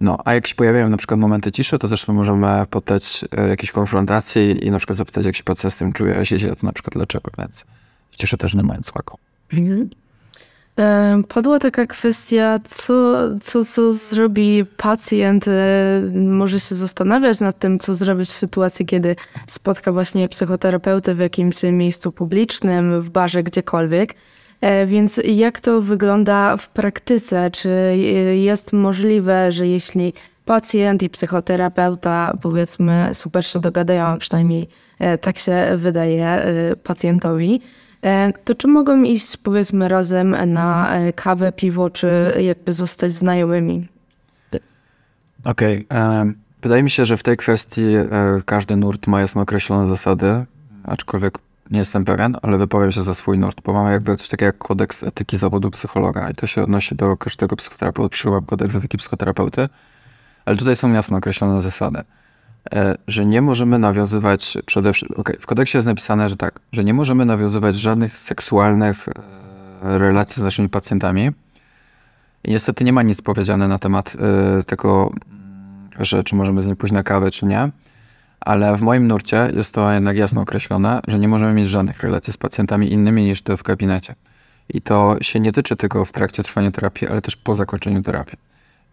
[0.00, 3.70] no, a jak się pojawiają na przykład momenty ciszy, to też możemy poddać e, jakieś
[3.70, 6.72] konfrontacje i na przykład zapytać, jak się pacjent z tym czuje, a się to na
[6.72, 7.64] przykład dlaczego, więc
[8.10, 9.16] cieszę też nie mając słaką.
[10.78, 15.48] E, padła taka kwestia, co, co, co zrobi pacjent.
[15.48, 15.52] E,
[16.14, 21.62] może się zastanawiać nad tym, co zrobić w sytuacji, kiedy spotka właśnie psychoterapeutę w jakimś
[21.62, 24.14] miejscu publicznym, w barze, gdziekolwiek.
[24.60, 27.50] E, więc jak to wygląda w praktyce?
[27.50, 27.96] Czy
[28.34, 30.12] jest możliwe, że jeśli
[30.44, 37.60] pacjent i psychoterapeuta, powiedzmy, super się dogadają, przynajmniej e, tak się wydaje e, pacjentowi,
[38.44, 43.88] to czy mogą iść, powiedzmy, razem na kawę, piwo, czy jakby zostać znajomymi?
[45.44, 45.86] Okej.
[45.86, 46.34] Okay.
[46.62, 47.82] Wydaje mi się, że w tej kwestii
[48.46, 50.46] każdy nurt ma jasno określone zasady,
[50.84, 51.38] aczkolwiek
[51.70, 54.58] nie jestem pewien, ale wypowiem się za swój nurt, bo mamy jakby coś takiego jak
[54.58, 59.68] kodeks etyki zawodu psychologa i to się odnosi do każdego psychoterapeuty, przyjąłem kodeks etyki psychoterapeuty,
[60.44, 62.04] ale tutaj są jasno określone zasady, e,
[63.06, 66.94] że nie możemy nawiązywać przede wszystkim, okay, w kodeksie jest napisane, że tak, że nie
[66.94, 71.30] możemy nawiązywać żadnych seksualnych e, relacji z naszymi pacjentami
[72.44, 74.16] i niestety nie ma nic powiedziane na temat
[74.60, 75.12] e, tego,
[75.98, 77.70] że czy możemy z nim pójść na kawę, czy nie
[78.44, 82.32] ale w moim nurcie jest to jednak jasno określone, że nie możemy mieć żadnych relacji
[82.32, 84.14] z pacjentami innymi niż to w gabinecie.
[84.68, 88.38] I to się nie tyczy tylko w trakcie trwania terapii, ale też po zakończeniu terapii.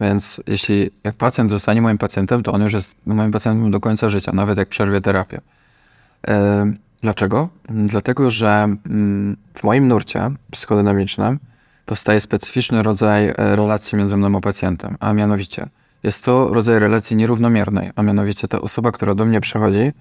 [0.02, 4.10] Więc jeśli jak pacjent zostanie moim pacjentem, to on już jest moim pacjentem do końca
[4.10, 5.42] życia, nawet jak przerwie terapię.
[6.28, 7.50] E, dlaczego?
[7.70, 8.50] Dlatego, że
[8.86, 11.40] mm, w moim nurcie psychodynamicznym
[11.86, 15.70] powstaje specyficzny rodzaj e, relacji między mną a pacjentem, a mianowicie–
[16.04, 19.92] jest to rodzaj relacji nierównomiernej, a mianowicie ta osoba, która do mnie przychodzi,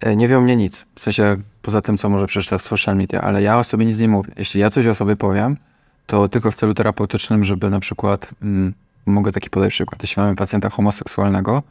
[0.00, 0.86] e, nie wie o mnie nic.
[0.94, 3.98] W sensie poza tym, co może przeczytać w social media, ale ja o sobie nic
[3.98, 4.32] nie mówię.
[4.36, 5.56] Jeśli ja coś o sobie powiem,
[6.06, 8.74] to tylko w celu terapeutycznym, żeby na przykład, mm,
[9.06, 11.62] mogę taki podać przykład, jeśli mamy pacjenta homoseksualnego,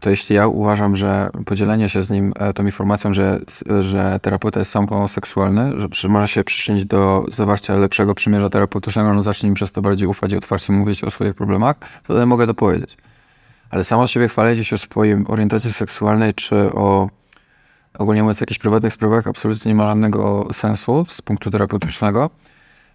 [0.00, 3.40] to jeśli ja uważam, że podzielenie się z nim e, tą informacją, że,
[3.80, 9.08] że terapeuta jest sam homoseksualny, że, że może się przyczynić do zawarcia lepszego przymierza terapeutycznego,
[9.08, 12.26] on zacznie mi przez to bardziej ufać i otwarcie mówić o swoich problemach, to wtedy
[12.26, 12.96] mogę to powiedzieć.
[13.70, 17.08] Ale samo siebie chwalenie się o swojej orientacji seksualnej, czy o
[17.98, 22.30] ogólnie mówiąc jakichś prywatnych sprawach absolutnie nie ma żadnego sensu z punktu terapeutycznego,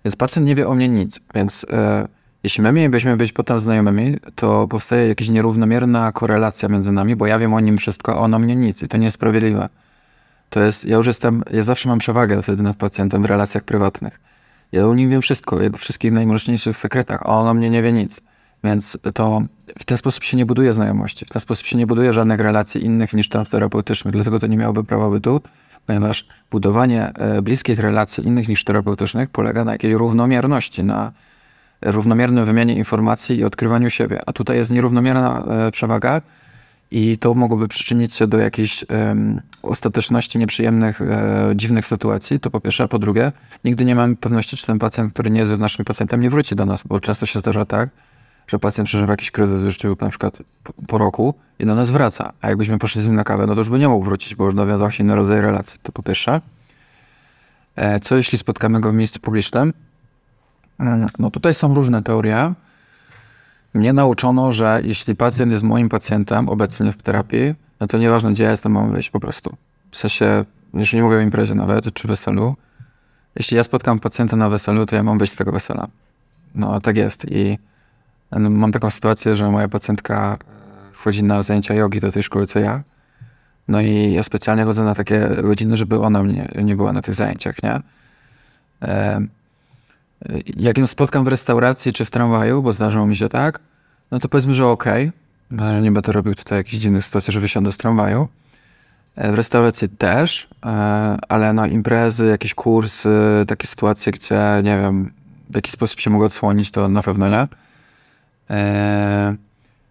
[0.06, 1.66] więc pacjent nie wie o mnie nic, więc...
[1.70, 7.28] Yy, jeśli my mielibyśmy być potem znajomymi, to powstaje jakaś nierównomierna korelacja między nami, bo
[7.28, 9.70] ja wiem o nim wszystko, a on o mnie nic i to niesprawiedliwe.
[10.50, 14.20] To jest, ja już jestem, ja zawsze mam przewagę wtedy nad pacjentem w relacjach prywatnych.
[14.72, 17.82] Ja o nim wiem wszystko, o jego wszystkich najmroczniejszych sekretach, a on o mnie nie
[17.82, 18.22] wie nic.
[18.64, 19.42] Więc to
[19.80, 22.86] w ten sposób się nie buduje znajomości, w ten sposób się nie buduje żadnych relacji
[22.86, 25.42] innych niż terapeutycznych, dlatego to nie miałoby prawa bytu,
[25.86, 31.12] ponieważ budowanie e, bliskich relacji innych niż terapeutycznych polega na jakiejś równomierności, na
[31.82, 34.22] równomiernym wymianie informacji i odkrywaniu siebie.
[34.26, 36.22] A tutaj jest nierównomierna e, przewaga
[36.92, 42.40] i to mogłoby przyczynić się do jakiejś um, ostateczności nieprzyjemnych, e, dziwnych sytuacji.
[42.40, 43.32] To po pierwsze, a po drugie,
[43.64, 46.66] nigdy nie mamy pewności, czy ten pacjent, który nie jest naszym pacjentem, nie wróci do
[46.66, 47.90] nas, bo często się zdarza tak,
[48.48, 52.34] że pacjent przeżywa jakiś kryzys życiu na przykład po, po, roku i do nas wraca.
[52.42, 54.46] A jakbyśmy poszli z nim na kawę, no to już by nie mógł wrócić, bo
[54.46, 55.80] już nawiązał się inny rodzaj relacji.
[55.84, 56.42] To po pierwsze.
[57.76, 59.74] E, co jeśli spotkamy go w miejscu publicznym?
[61.20, 62.54] No tutaj są różne teorie.
[63.74, 68.44] Mnie nauczono, że jeśli pacjent jest moim pacjentem obecnie w terapii, no to nieważne gdzie
[68.44, 69.56] ja jestem, mam wyjść po prostu.
[69.92, 72.56] W sensie, jeśli nie mówię o imprezie nawet, czy weselu,
[73.36, 75.88] jeśli ja spotkam pacjenta na weselu, to ja mam wyjść z tego wesela.
[76.56, 77.58] No tak jest i
[78.32, 82.48] no, mam taką sytuację, że moja pacjentka e, wchodzi na zajęcia jogi do tej szkoły
[82.48, 82.84] co ja.
[83.68, 87.14] No i ja specjalnie chodzę na takie godziny, żeby ona mnie nie była na tych
[87.14, 87.80] zajęciach, nie?
[90.26, 93.60] E jak ją spotkam w restauracji czy w tramwaju, bo zdarzyło mi się tak,
[94.12, 95.12] no to powiedzmy, że okej,
[95.54, 98.28] okay, nie będę robił tutaj jakichś dziwnych sytuacji, że wysiądę z tramwaju.
[99.16, 100.70] E, w restauracji też, e,
[101.30, 103.10] ale na imprezy, jakieś kursy,
[103.48, 105.12] takie sytuacje, gdzie nie wiem,
[105.50, 107.48] w jaki sposób się mogę odsłonić, to na pewno nie.
[108.50, 109.36] E,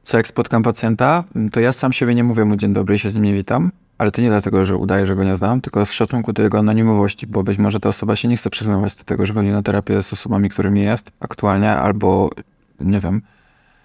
[0.03, 3.11] co jak spotkam pacjenta, to ja sam siebie nie mówię mu dzień dobry i się
[3.11, 3.71] z nim nie witam.
[3.99, 6.59] Ale to nie dlatego, że udaję, że go nie znam, tylko w szacunku do jego
[6.59, 9.63] anonimowości, bo być może ta osoba się nie chce przyznawać do tego, że chodzi na
[9.63, 12.31] terapię z osobami, którymi jest aktualnie, albo
[12.81, 13.23] nie wiem,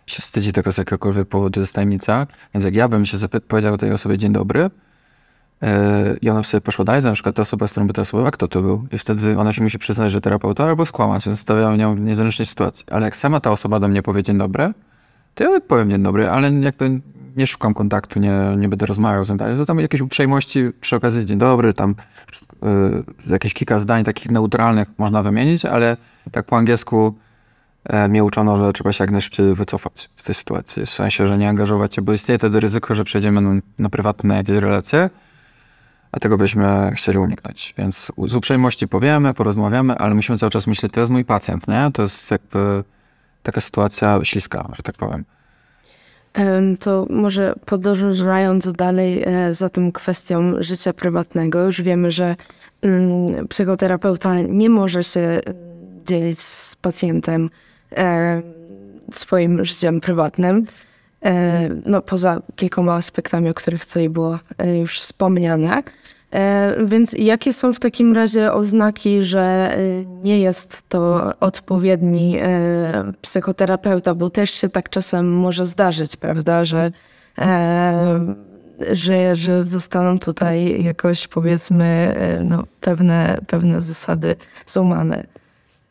[0.06, 2.28] się wstydzi tego z jakiegokolwiek powodu, jest tajemnica.
[2.54, 4.70] Więc jak ja bym się powiedział tej osobie dzień dobry
[5.62, 5.70] yy,
[6.22, 8.28] i ona sobie poszła dalej, to na przykład ta osoba, z którą by ta osoba,
[8.28, 8.88] a kto to był?
[8.92, 12.46] I wtedy ona się musi przyznać, że terapeuta albo skłamać, więc stawiam ją w niezręcznej
[12.46, 12.86] sytuacji.
[12.92, 14.74] Ale jak sama ta osoba do mnie powie dzień dobry,
[15.36, 17.02] to ja powiem dzień dobry, ale jakby nie
[17.48, 19.58] szukam kontaktu, nie, nie będę rozmawiał z nim dalej.
[19.58, 21.96] To tam jakieś uprzejmości przy okazji dzień dobry, tam
[23.28, 25.98] y, jakieś kilka zdań takich neutralnych można wymienić, ale
[26.32, 27.16] tak po angielsku
[28.06, 30.86] y, mnie uczono, że trzeba się jak najszybciej wycofać w tej sytuacji.
[30.86, 34.36] W sensie, że nie angażować się, bo istnieje wtedy ryzyko, że przejdziemy na, na prywatne
[34.36, 35.10] jakieś relacje,
[36.12, 37.74] a tego byśmy chcieli uniknąć.
[37.78, 41.90] Więc z uprzejmości powiemy, porozmawiamy, ale musimy cały czas myśleć, to jest mój pacjent, nie?
[41.94, 42.84] To jest jakby
[43.44, 45.26] taka sytuacja śliska, że tak powiem
[46.80, 52.36] to może podążając dalej e, za tą kwestią życia prywatnego, już wiemy, że
[52.82, 55.42] mm, psychoterapeuta nie może się e,
[56.06, 57.50] dzielić z pacjentem
[57.98, 58.42] e,
[59.12, 60.66] swoim życiem prywatnym.
[61.86, 64.40] No, poza kilkoma aspektami, o których tutaj było
[64.82, 65.84] już wspomniane.
[66.34, 73.14] E, więc jakie są w takim razie oznaki, że e, nie jest to odpowiedni e,
[73.22, 76.92] psychoterapeuta, bo też się tak czasem może zdarzyć, prawda, że,
[78.92, 82.16] że, że zostaną tutaj jakoś powiedzmy
[82.46, 85.28] no, pewne, pewne zasady złamane.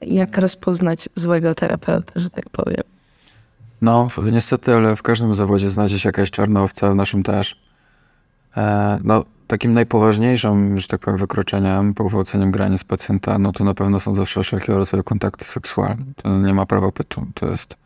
[0.01, 2.83] Jak rozpoznać złego terapeuta, że tak powiem?
[3.83, 7.63] No, niestety, ale w każdym zawodzie znajdzie się jakaś czarna owca, w naszym też.
[9.05, 14.15] No, takim najpoważniejszym, że tak powiem, wykroczeniem, pogwałceniem granic pacjenta, no to na pewno są
[14.15, 16.05] zawsze wszelkiego rodzaju kontakty seksualne.
[16.17, 17.27] To nie ma prawa pytu.
[17.35, 17.77] To jest...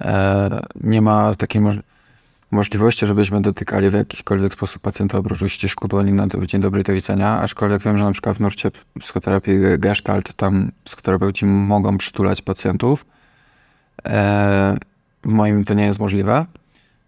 [0.00, 1.76] E, nie ma takiej moż
[2.50, 6.92] możliwości, żebyśmy dotykali w jakikolwiek sposób pacjenta oprócz uściszku dłoni na to dzień dobry do
[6.92, 8.70] widzenia, aczkolwiek wiem, że na przykład w nurcie
[9.00, 13.06] psychoterapii gestalt tam psychoterapeuci mogą przytulać pacjentów.
[14.04, 14.76] E,
[15.24, 16.46] w moim to nie jest możliwe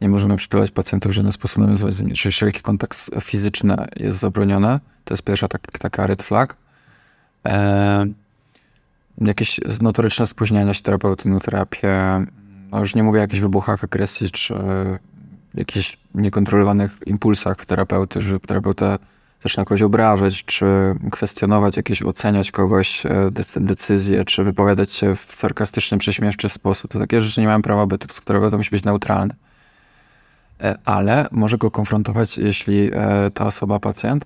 [0.01, 2.15] nie możemy przypływać pacjentów w żaden sposób nawiązywać z nimi.
[2.15, 4.81] Czyli wszelki kontakt fizyczny jest zabroniony.
[5.05, 6.57] To jest pierwsza tak, taka red flag.
[7.47, 8.07] E,
[9.21, 11.99] jakieś notoryczne spóźniania się terapeuty na terapię.
[12.71, 14.55] No już nie mówię o jakichś wybuchach agresji, czy
[15.55, 18.99] jakichś niekontrolowanych impulsach terapeuty, że terapeuta
[19.43, 20.67] zaczyna kogoś obrażać, czy
[21.11, 27.23] kwestionować jakieś, oceniać kogoś e, decyzje, czy wypowiadać się w sarkastyczny, prześmieszczy sposób, to takie
[27.23, 29.35] rzeczy nie mają prawa bytu psychoterapeutą, musi być neutralny.
[30.63, 34.25] E, ale może go konfrontować, jeśli e, ta osoba, pacjent,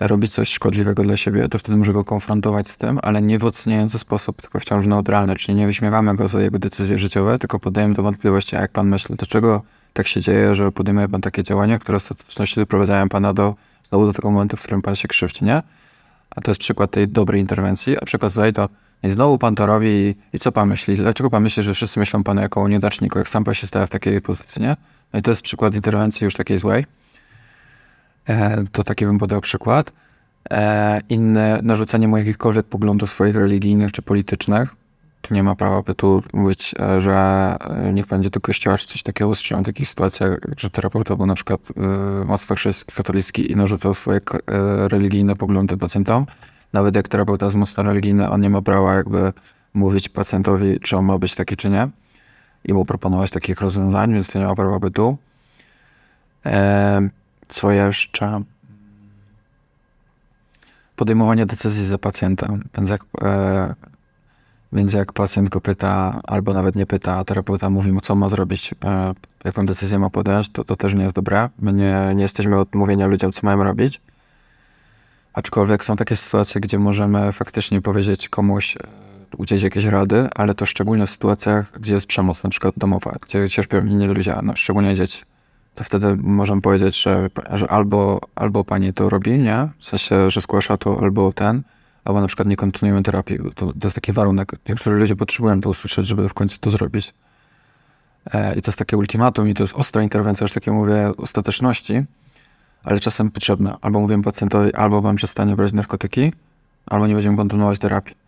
[0.00, 3.44] robi coś szkodliwego dla siebie, to wtedy może go konfrontować z tym, ale nie w
[3.44, 7.94] oceniający sposób, tylko wciąż neutralny, czyli nie wyśmiewamy go za jego decyzje życiowe, tylko podajemy
[7.94, 11.78] do wątpliwości, a jak pan myśli, dlaczego tak się dzieje, że podejmuje pan takie działania,
[11.78, 15.44] które w ostateczności doprowadzają pana do znowu do tego momentu, w którym pan się krzywdzi,
[15.44, 15.62] nie?
[16.30, 18.68] A to jest przykład tej dobrej interwencji, a przykład złej to
[19.02, 20.94] i znowu pan to robi i, i, co pan myśli?
[20.94, 23.86] Dlaczego pan myśli, że wszyscy myślą pana jako o niedaczniku, jak sam pan się stawia
[23.86, 24.76] w takiej pozycji, nie?
[25.14, 26.86] No i to jest przykład interwencji już takiej złej.
[28.28, 29.92] E, to taki bym podał przykład.
[30.50, 34.74] E, inne narzucenie mu jakichkolwiek poglądów swoich religijnych czy politycznych.
[35.22, 37.14] Tu nie ma prawa by tu mówić, e, że
[37.60, 39.30] e, niech będzie do kościoła czy coś takiego.
[39.30, 42.56] Usłyszałem takich sytuacjach, że terapeuta był na przykład e, mocno
[42.94, 44.20] katolicki i narzucał swoje
[44.88, 46.26] religijne poglądy pacjentom.
[46.72, 49.32] Nawet jak terapeuta jest mocno religijny, on nie ma prawa jakby
[49.74, 51.88] mówić pacjentowi, czy on ma być taki, czy nie.
[52.64, 55.18] I mu proponować takich rozwiązań, więc to nie ma prawa bytu.
[57.48, 58.42] Co jeszcze?
[60.96, 62.48] Podejmowanie decyzji za pacjenta.
[62.76, 63.74] Więc jak, e,
[64.72, 68.28] więc jak pacjent go pyta, albo nawet nie pyta, a terapeuta mówi mu, co ma
[68.28, 71.50] zrobić, e, jaką decyzję ma podjąć, to, to też nie jest dobre.
[71.58, 74.00] My nie, nie jesteśmy od mówienia ludziom, co mają robić.
[75.32, 78.80] Aczkolwiek są takie sytuacje, gdzie możemy faktycznie powiedzieć komuś, e,
[79.38, 83.48] udzielić jakieś rady, ale to szczególnie w sytuacjach, gdzie jest przemoc, na przykład domowa, gdzie
[83.48, 85.22] cierpią inni ludzie, no, szczególnie dzieci.
[85.74, 89.68] To wtedy możemy powiedzieć, że, że albo, albo pani to robi, nie?
[89.78, 91.62] W sensie, że zgłasza to, albo ten,
[92.04, 93.38] albo na przykład nie kontynuujemy terapii.
[93.54, 94.52] To, to jest taki warunek.
[94.68, 97.14] Niektórzy ludzie potrzebują to usłyszeć, żeby w końcu to zrobić.
[98.32, 102.04] E, I to jest takie ultimatum i to jest ostra interwencja, już takie mówię, ostateczności,
[102.84, 103.78] ale czasem potrzebna.
[103.80, 106.32] Albo mówimy pacjentowi, albo pan przestanie brać narkotyki,
[106.86, 108.23] albo nie będziemy kontynuować terapii.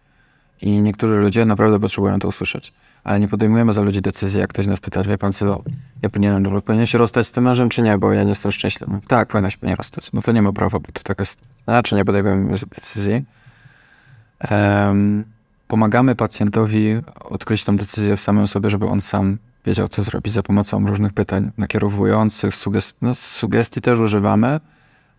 [0.62, 2.72] I niektórzy ludzie naprawdę potrzebują to usłyszeć.
[3.04, 5.62] Ale nie podejmujemy za ludzi decyzji, jak ktoś nas pyta, wie pan co,
[6.02, 9.00] ja powinienem, powinien się rozstać z tym mężem, czy nie, bo ja nie jestem szczęśliwy.
[9.08, 10.12] Tak, powinien się nie rozstać.
[10.12, 13.24] No to nie ma prawa, bo to taka jest, znaczy nie podejmujemy decyzji.
[14.50, 15.24] Um,
[15.68, 20.42] pomagamy pacjentowi odkryć tę decyzję w samym sobie, żeby on sam wiedział, co zrobić za
[20.42, 24.60] pomocą różnych pytań nakierowujących, sugest no, sugestii też używamy,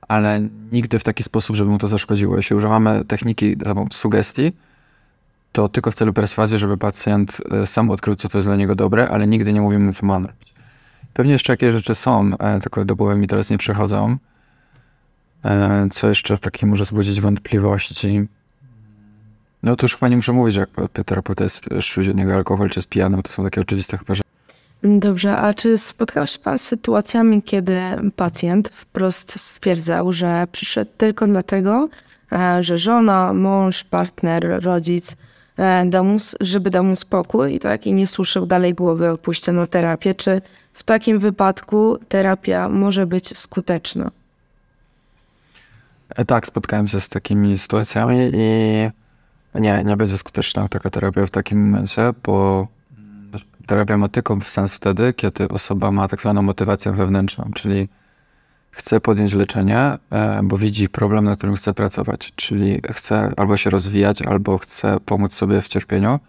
[0.07, 2.37] ale nigdy w taki sposób, żeby mu to zaszkodziło.
[2.37, 3.55] Jeśli używamy techniki
[3.91, 4.53] sugestii,
[5.57, 8.75] to tylko w celu perswazji, żeby pacjent e, sam odkrył, co to jest dla niego
[8.75, 10.53] dobre, ale nigdy nie mówimy, co ma robić.
[11.13, 14.17] Pewnie jeszcze jakieś rzeczy są, e, tylko do głowy mi teraz nie przychodzą.
[15.45, 18.27] E, co jeszcze w takim może wzbudzić wątpliwości?
[19.63, 20.69] No to już chyba nie muszę mówić, jak
[21.05, 21.65] terapeuta jest
[21.97, 24.23] od niego alkohol, czy jest pijany, to są takie oczywiste chyba, że
[24.83, 27.79] Dobrze, a czy spotkał się Pan z sytuacjami, kiedy
[28.15, 31.89] pacjent wprost stwierdzał, że przyszedł tylko dlatego,
[32.59, 35.17] że żona, mąż, partner, rodzic
[35.57, 36.05] E, dał
[36.41, 40.15] żeby dał mu spokój i tak i nie słyszał dalej głowy, opuściono terapię.
[40.15, 40.41] Czy
[40.73, 44.11] w takim wypadku terapia może być skuteczna?
[46.09, 48.89] E, tak, spotkałem się z takimi sytuacjami i
[49.59, 52.67] nie, nie będzie skuteczna taka terapia w takim momencie, bo
[53.65, 57.87] terapia ma tylko sens wtedy, kiedy osoba ma tak zwaną motywację wewnętrzną, czyli
[58.77, 63.69] chce podjąć leczenie, e, bo widzi problem, na którym chce pracować, czyli chce albo się
[63.69, 66.19] rozwijać, albo chce pomóc sobie w cierpieniu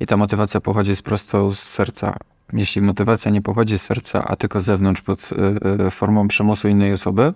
[0.00, 2.16] i ta motywacja pochodzi z prosto z serca.
[2.52, 6.68] Jeśli motywacja nie pochodzi z serca, a tylko z zewnątrz pod e, e, formą przymusu
[6.68, 7.32] innej osoby,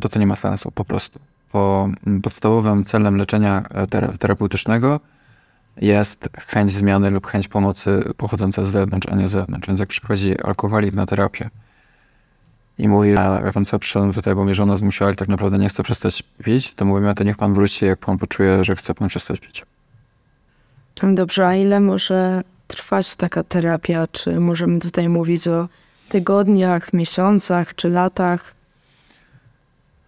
[0.00, 1.20] to to nie ma sensu po prostu.
[1.52, 1.88] Bo
[2.22, 3.64] podstawowym celem leczenia
[4.18, 5.00] terapeutycznego
[5.76, 9.68] jest chęć zmiany lub chęć pomocy pochodząca z wewnątrz, a nie z zewnątrz.
[9.68, 11.50] Więc jak przychodzi alkoholik na terapię,
[12.78, 15.68] i mówi, że pan co, przyszedłem tutaj, bo mnie żona zmusiła i tak naprawdę nie
[15.68, 19.08] chce przestać pić, to mówimy, to niech pan wróci, jak pan poczuje, że chce pan
[19.08, 19.66] przestać pić.
[21.02, 24.06] Dobrze, a ile może trwać taka terapia?
[24.12, 25.68] Czy możemy tutaj mówić o
[26.08, 28.54] tygodniach, miesiącach czy latach?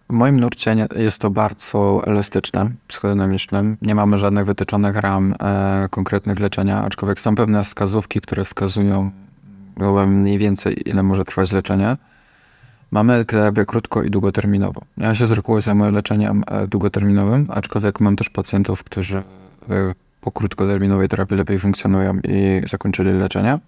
[0.09, 3.75] W moim nurcie jest to bardzo elastyczne, psychodynamiczne.
[3.81, 9.11] Nie mamy żadnych wytyczonych ram e, konkretnych leczenia, aczkolwiek są pewne wskazówki, które wskazują
[10.07, 11.97] mniej więcej, ile może trwać leczenie.
[12.91, 14.81] Mamy terapię krótko i długoterminowo.
[14.97, 19.23] Ja się z reguły zajmuję leczeniem e, długoterminowym, aczkolwiek mam też pacjentów, którzy e,
[20.21, 23.59] po krótkoterminowej terapii lepiej funkcjonują i zakończyli leczenie.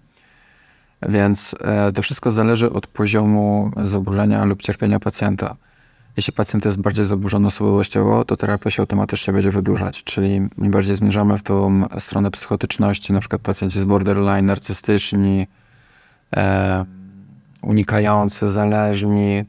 [1.08, 5.56] Więc e, to wszystko zależy od poziomu zaburzenia lub cierpienia pacjenta.
[6.16, 10.96] Jeśli pacjent jest bardziej zaburzony osobowościowo, to terapia się automatycznie będzie wydłużać, czyli im bardziej
[10.96, 15.46] zmierzamy w tą stronę psychotyczności, na przykład pacjenci z borderline, narcystyczni,
[16.36, 16.84] e,
[17.62, 19.44] unikający, zależni,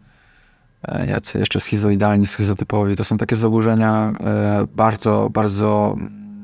[0.87, 2.95] e, jacy jeszcze schizoidalni, schizotypowi.
[2.95, 5.95] To są takie zaburzenia e, bardzo, bardzo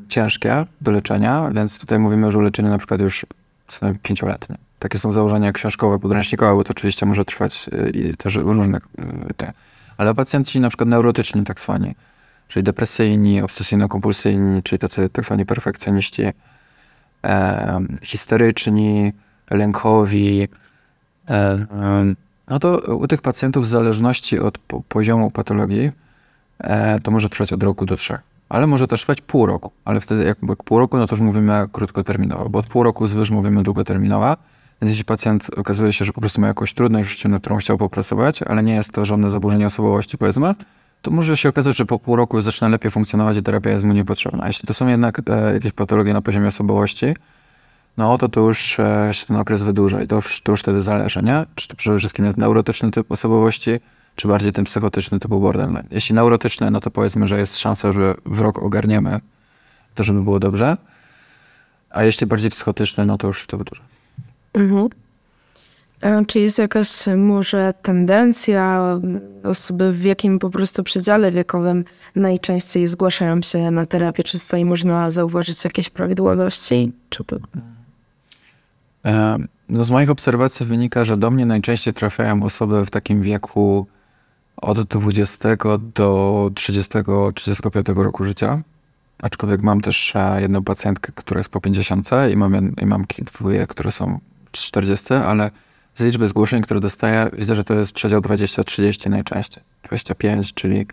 [0.10, 3.26] ciężkie do leczenia, więc tutaj mówimy już o leczeniu na przykład już
[4.04, 4.58] pięcioletnie.
[4.80, 8.80] Takie są założenia książkowe, podręcznikowe, bo to oczywiście może trwać e, i też różne
[9.38, 9.54] te.
[9.98, 11.96] Ale pacjenci na przykład neurotyczni tak zwani,
[12.48, 16.24] czyli depresyjni, obsesyjno-kompulsyjni, czyli tacy tak zwani perfekcjoniści,
[17.24, 19.14] e, histeryczni,
[19.52, 20.48] lękowi,
[22.48, 25.92] no to u tych pacjentów w zależności od po, poziomu patologii
[26.60, 28.20] e, to może trwać od roku do trzech.
[28.50, 31.68] Ale może też trwać pół roku, ale wtedy jak, pół roku, no to już mówimy
[31.72, 34.38] krótkoterminowo, bo od pół roku zwyż mówimy długoterminowa.
[34.82, 37.58] Więc jeśli pacjent okazuje się, że po prostu ma jakąś trudność w życiu, nad którą
[37.58, 40.56] chciał popracować, ale nie jest to żadne zaburzenie osobowości, powiedzmy,
[41.02, 43.94] to może się okazać, że po pół roku zaczyna lepiej funkcjonować i terapia jest mu
[43.94, 44.48] niepotrzebna.
[44.48, 47.06] Jeśli to są jednak e, jakieś patologie na poziomie osobowości,
[48.00, 51.22] no to już e, się ten okres wydłuża i to już, to już wtedy zależy,
[51.24, 51.45] nie?
[51.56, 53.80] Czy to przede wszystkim jest neurotyczny typ osobowości,
[54.16, 55.84] czy bardziej ten psychotyczny typu borderline.
[55.91, 59.20] Jeśli neurotyczny, no to powiedzmy, że jest szansa, że w rok ogarniemy
[59.95, 60.78] to, żeby było dobrze,
[61.89, 63.84] a jeśli bardziej psychotyczny, no to już to wydłuża.
[64.54, 64.89] Mhm.
[66.02, 68.84] E, czy jest jakaś może tendencja,
[69.43, 71.86] osoby w jakim po prostu przedziale wiekowym
[72.16, 74.24] najczęściej zgłaszają się na terapię?
[74.24, 76.91] Czy tutaj można zauważyć jakieś prawidłowości?
[77.10, 77.36] Czy to...
[79.06, 79.38] E,
[79.70, 83.88] no z moich obserwacji wynika, że do mnie najczęściej trafiają osoby w takim wieku
[84.58, 85.50] od 20
[85.95, 88.62] do 30-35 roku życia.
[89.22, 93.68] Aczkolwiek mam też e, jedną pacjentkę, która jest po 50 i mam, i mam dwoje,
[93.68, 94.20] które są
[94.52, 95.52] 40, ale
[95.95, 99.64] z liczby zgłoszeń, które dostaję, widzę, że to jest przedział 20-30 najczęściej.
[99.84, 100.86] 25, czyli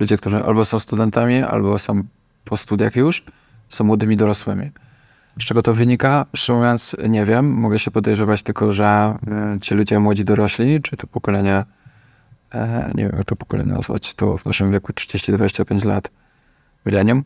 [0.00, 2.02] ludzie, którzy albo są studentami, albo są
[2.44, 3.24] po studiach już,
[3.68, 4.70] są młodymi dorosłymi.
[5.40, 6.26] Z czego to wynika?
[6.36, 7.52] Szczerze mówiąc, nie wiem.
[7.52, 11.64] Mogę się podejrzewać tylko, że e, ci ludzie młodzi dorośli, czy to pokolenie,
[12.54, 16.10] e, nie wiem, jak to pokolenie nazwać, to w naszym wieku 30-25 lat,
[16.86, 17.24] milenium,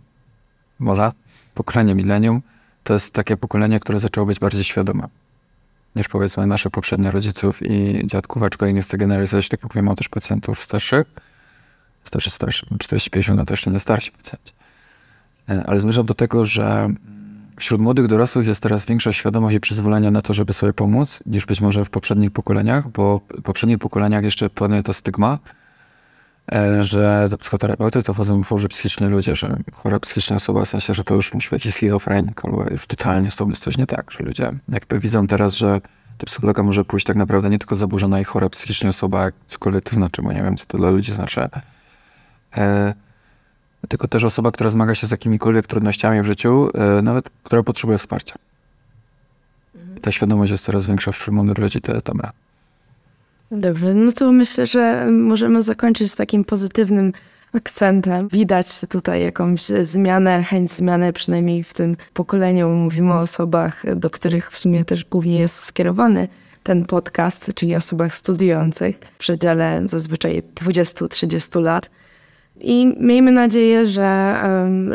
[0.78, 1.12] może,
[1.54, 2.42] pokolenie milenium,
[2.84, 5.08] to jest takie pokolenie, które zaczęło być bardziej świadome
[5.96, 9.96] niż powiedzmy nasze poprzednie rodziców i dziadków, aczkolwiek nie chcę generalizować, tak jak mówię, mam
[9.96, 11.06] też pacjentów starszych,
[12.04, 14.52] starszy, starszy, 40-50 lat, jeszcze nie starsi pacjenci.
[15.48, 16.88] E, ale zmierzam do tego, że
[17.58, 21.46] wśród młodych dorosłych jest teraz większa świadomość i przyzwolenie na to, żeby sobie pomóc, niż
[21.46, 25.38] być może w poprzednich pokoleniach, bo w poprzednich pokoleniach jeszcze panuje to stygma,
[26.52, 30.94] e, że do psychoterapeuty to wchodzą chorzy psychiczni ludzie, że chora psychiczna osoba, w sensie,
[30.94, 33.86] że to już musi być jakiś schizofrenik, albo już totalnie z tobą jest coś nie
[33.86, 35.80] tak, że ludzie jakby widzą teraz, że
[36.18, 39.94] do psychologa może pójść tak naprawdę nie tylko zaburzona i chora psychicznie osoba, cokolwiek to
[39.94, 41.48] znaczy, bo nie wiem, co to dla ludzi znaczy,
[42.56, 42.94] e,
[43.88, 47.98] tylko też osoba, która zmaga się z jakimikolwiek trudnościami w życiu, e, nawet która potrzebuje
[47.98, 48.34] wsparcia.
[49.74, 50.00] Mhm.
[50.00, 52.32] Ta świadomość jest coraz większa wśród młodych ludzi, to jest dobra.
[53.50, 57.12] Dobrze, no to myślę, że możemy zakończyć takim pozytywnym
[57.52, 58.28] akcentem.
[58.28, 62.68] Widać tutaj jakąś zmianę, chęć zmiany, przynajmniej w tym pokoleniu.
[62.68, 66.28] Mówimy o osobach, do których w sumie też głównie jest skierowany
[66.62, 71.90] ten podcast, czyli osobach studiujących w przedziale zazwyczaj 20-30 lat.
[72.60, 74.36] I miejmy nadzieję, że,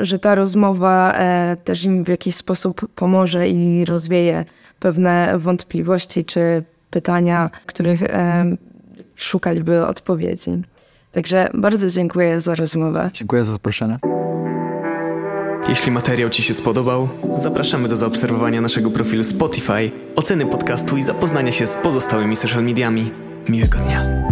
[0.02, 4.46] że ta rozmowa e, też im w jakiś sposób pomoże i rozwieje
[4.80, 8.04] pewne wątpliwości czy pytania, których
[9.16, 10.52] szukaliby odpowiedzi.
[11.12, 13.10] Także bardzo dziękuję za rozmowę.
[13.14, 14.00] Dziękuję za zaproszenie.
[15.70, 21.52] Jeśli materiał Ci się spodobał, zapraszamy do zaobserwowania naszego profilu Spotify, oceny podcastu i zapoznania
[21.52, 23.12] się z pozostałymi social mediami.
[23.50, 24.24] Miłego dnia.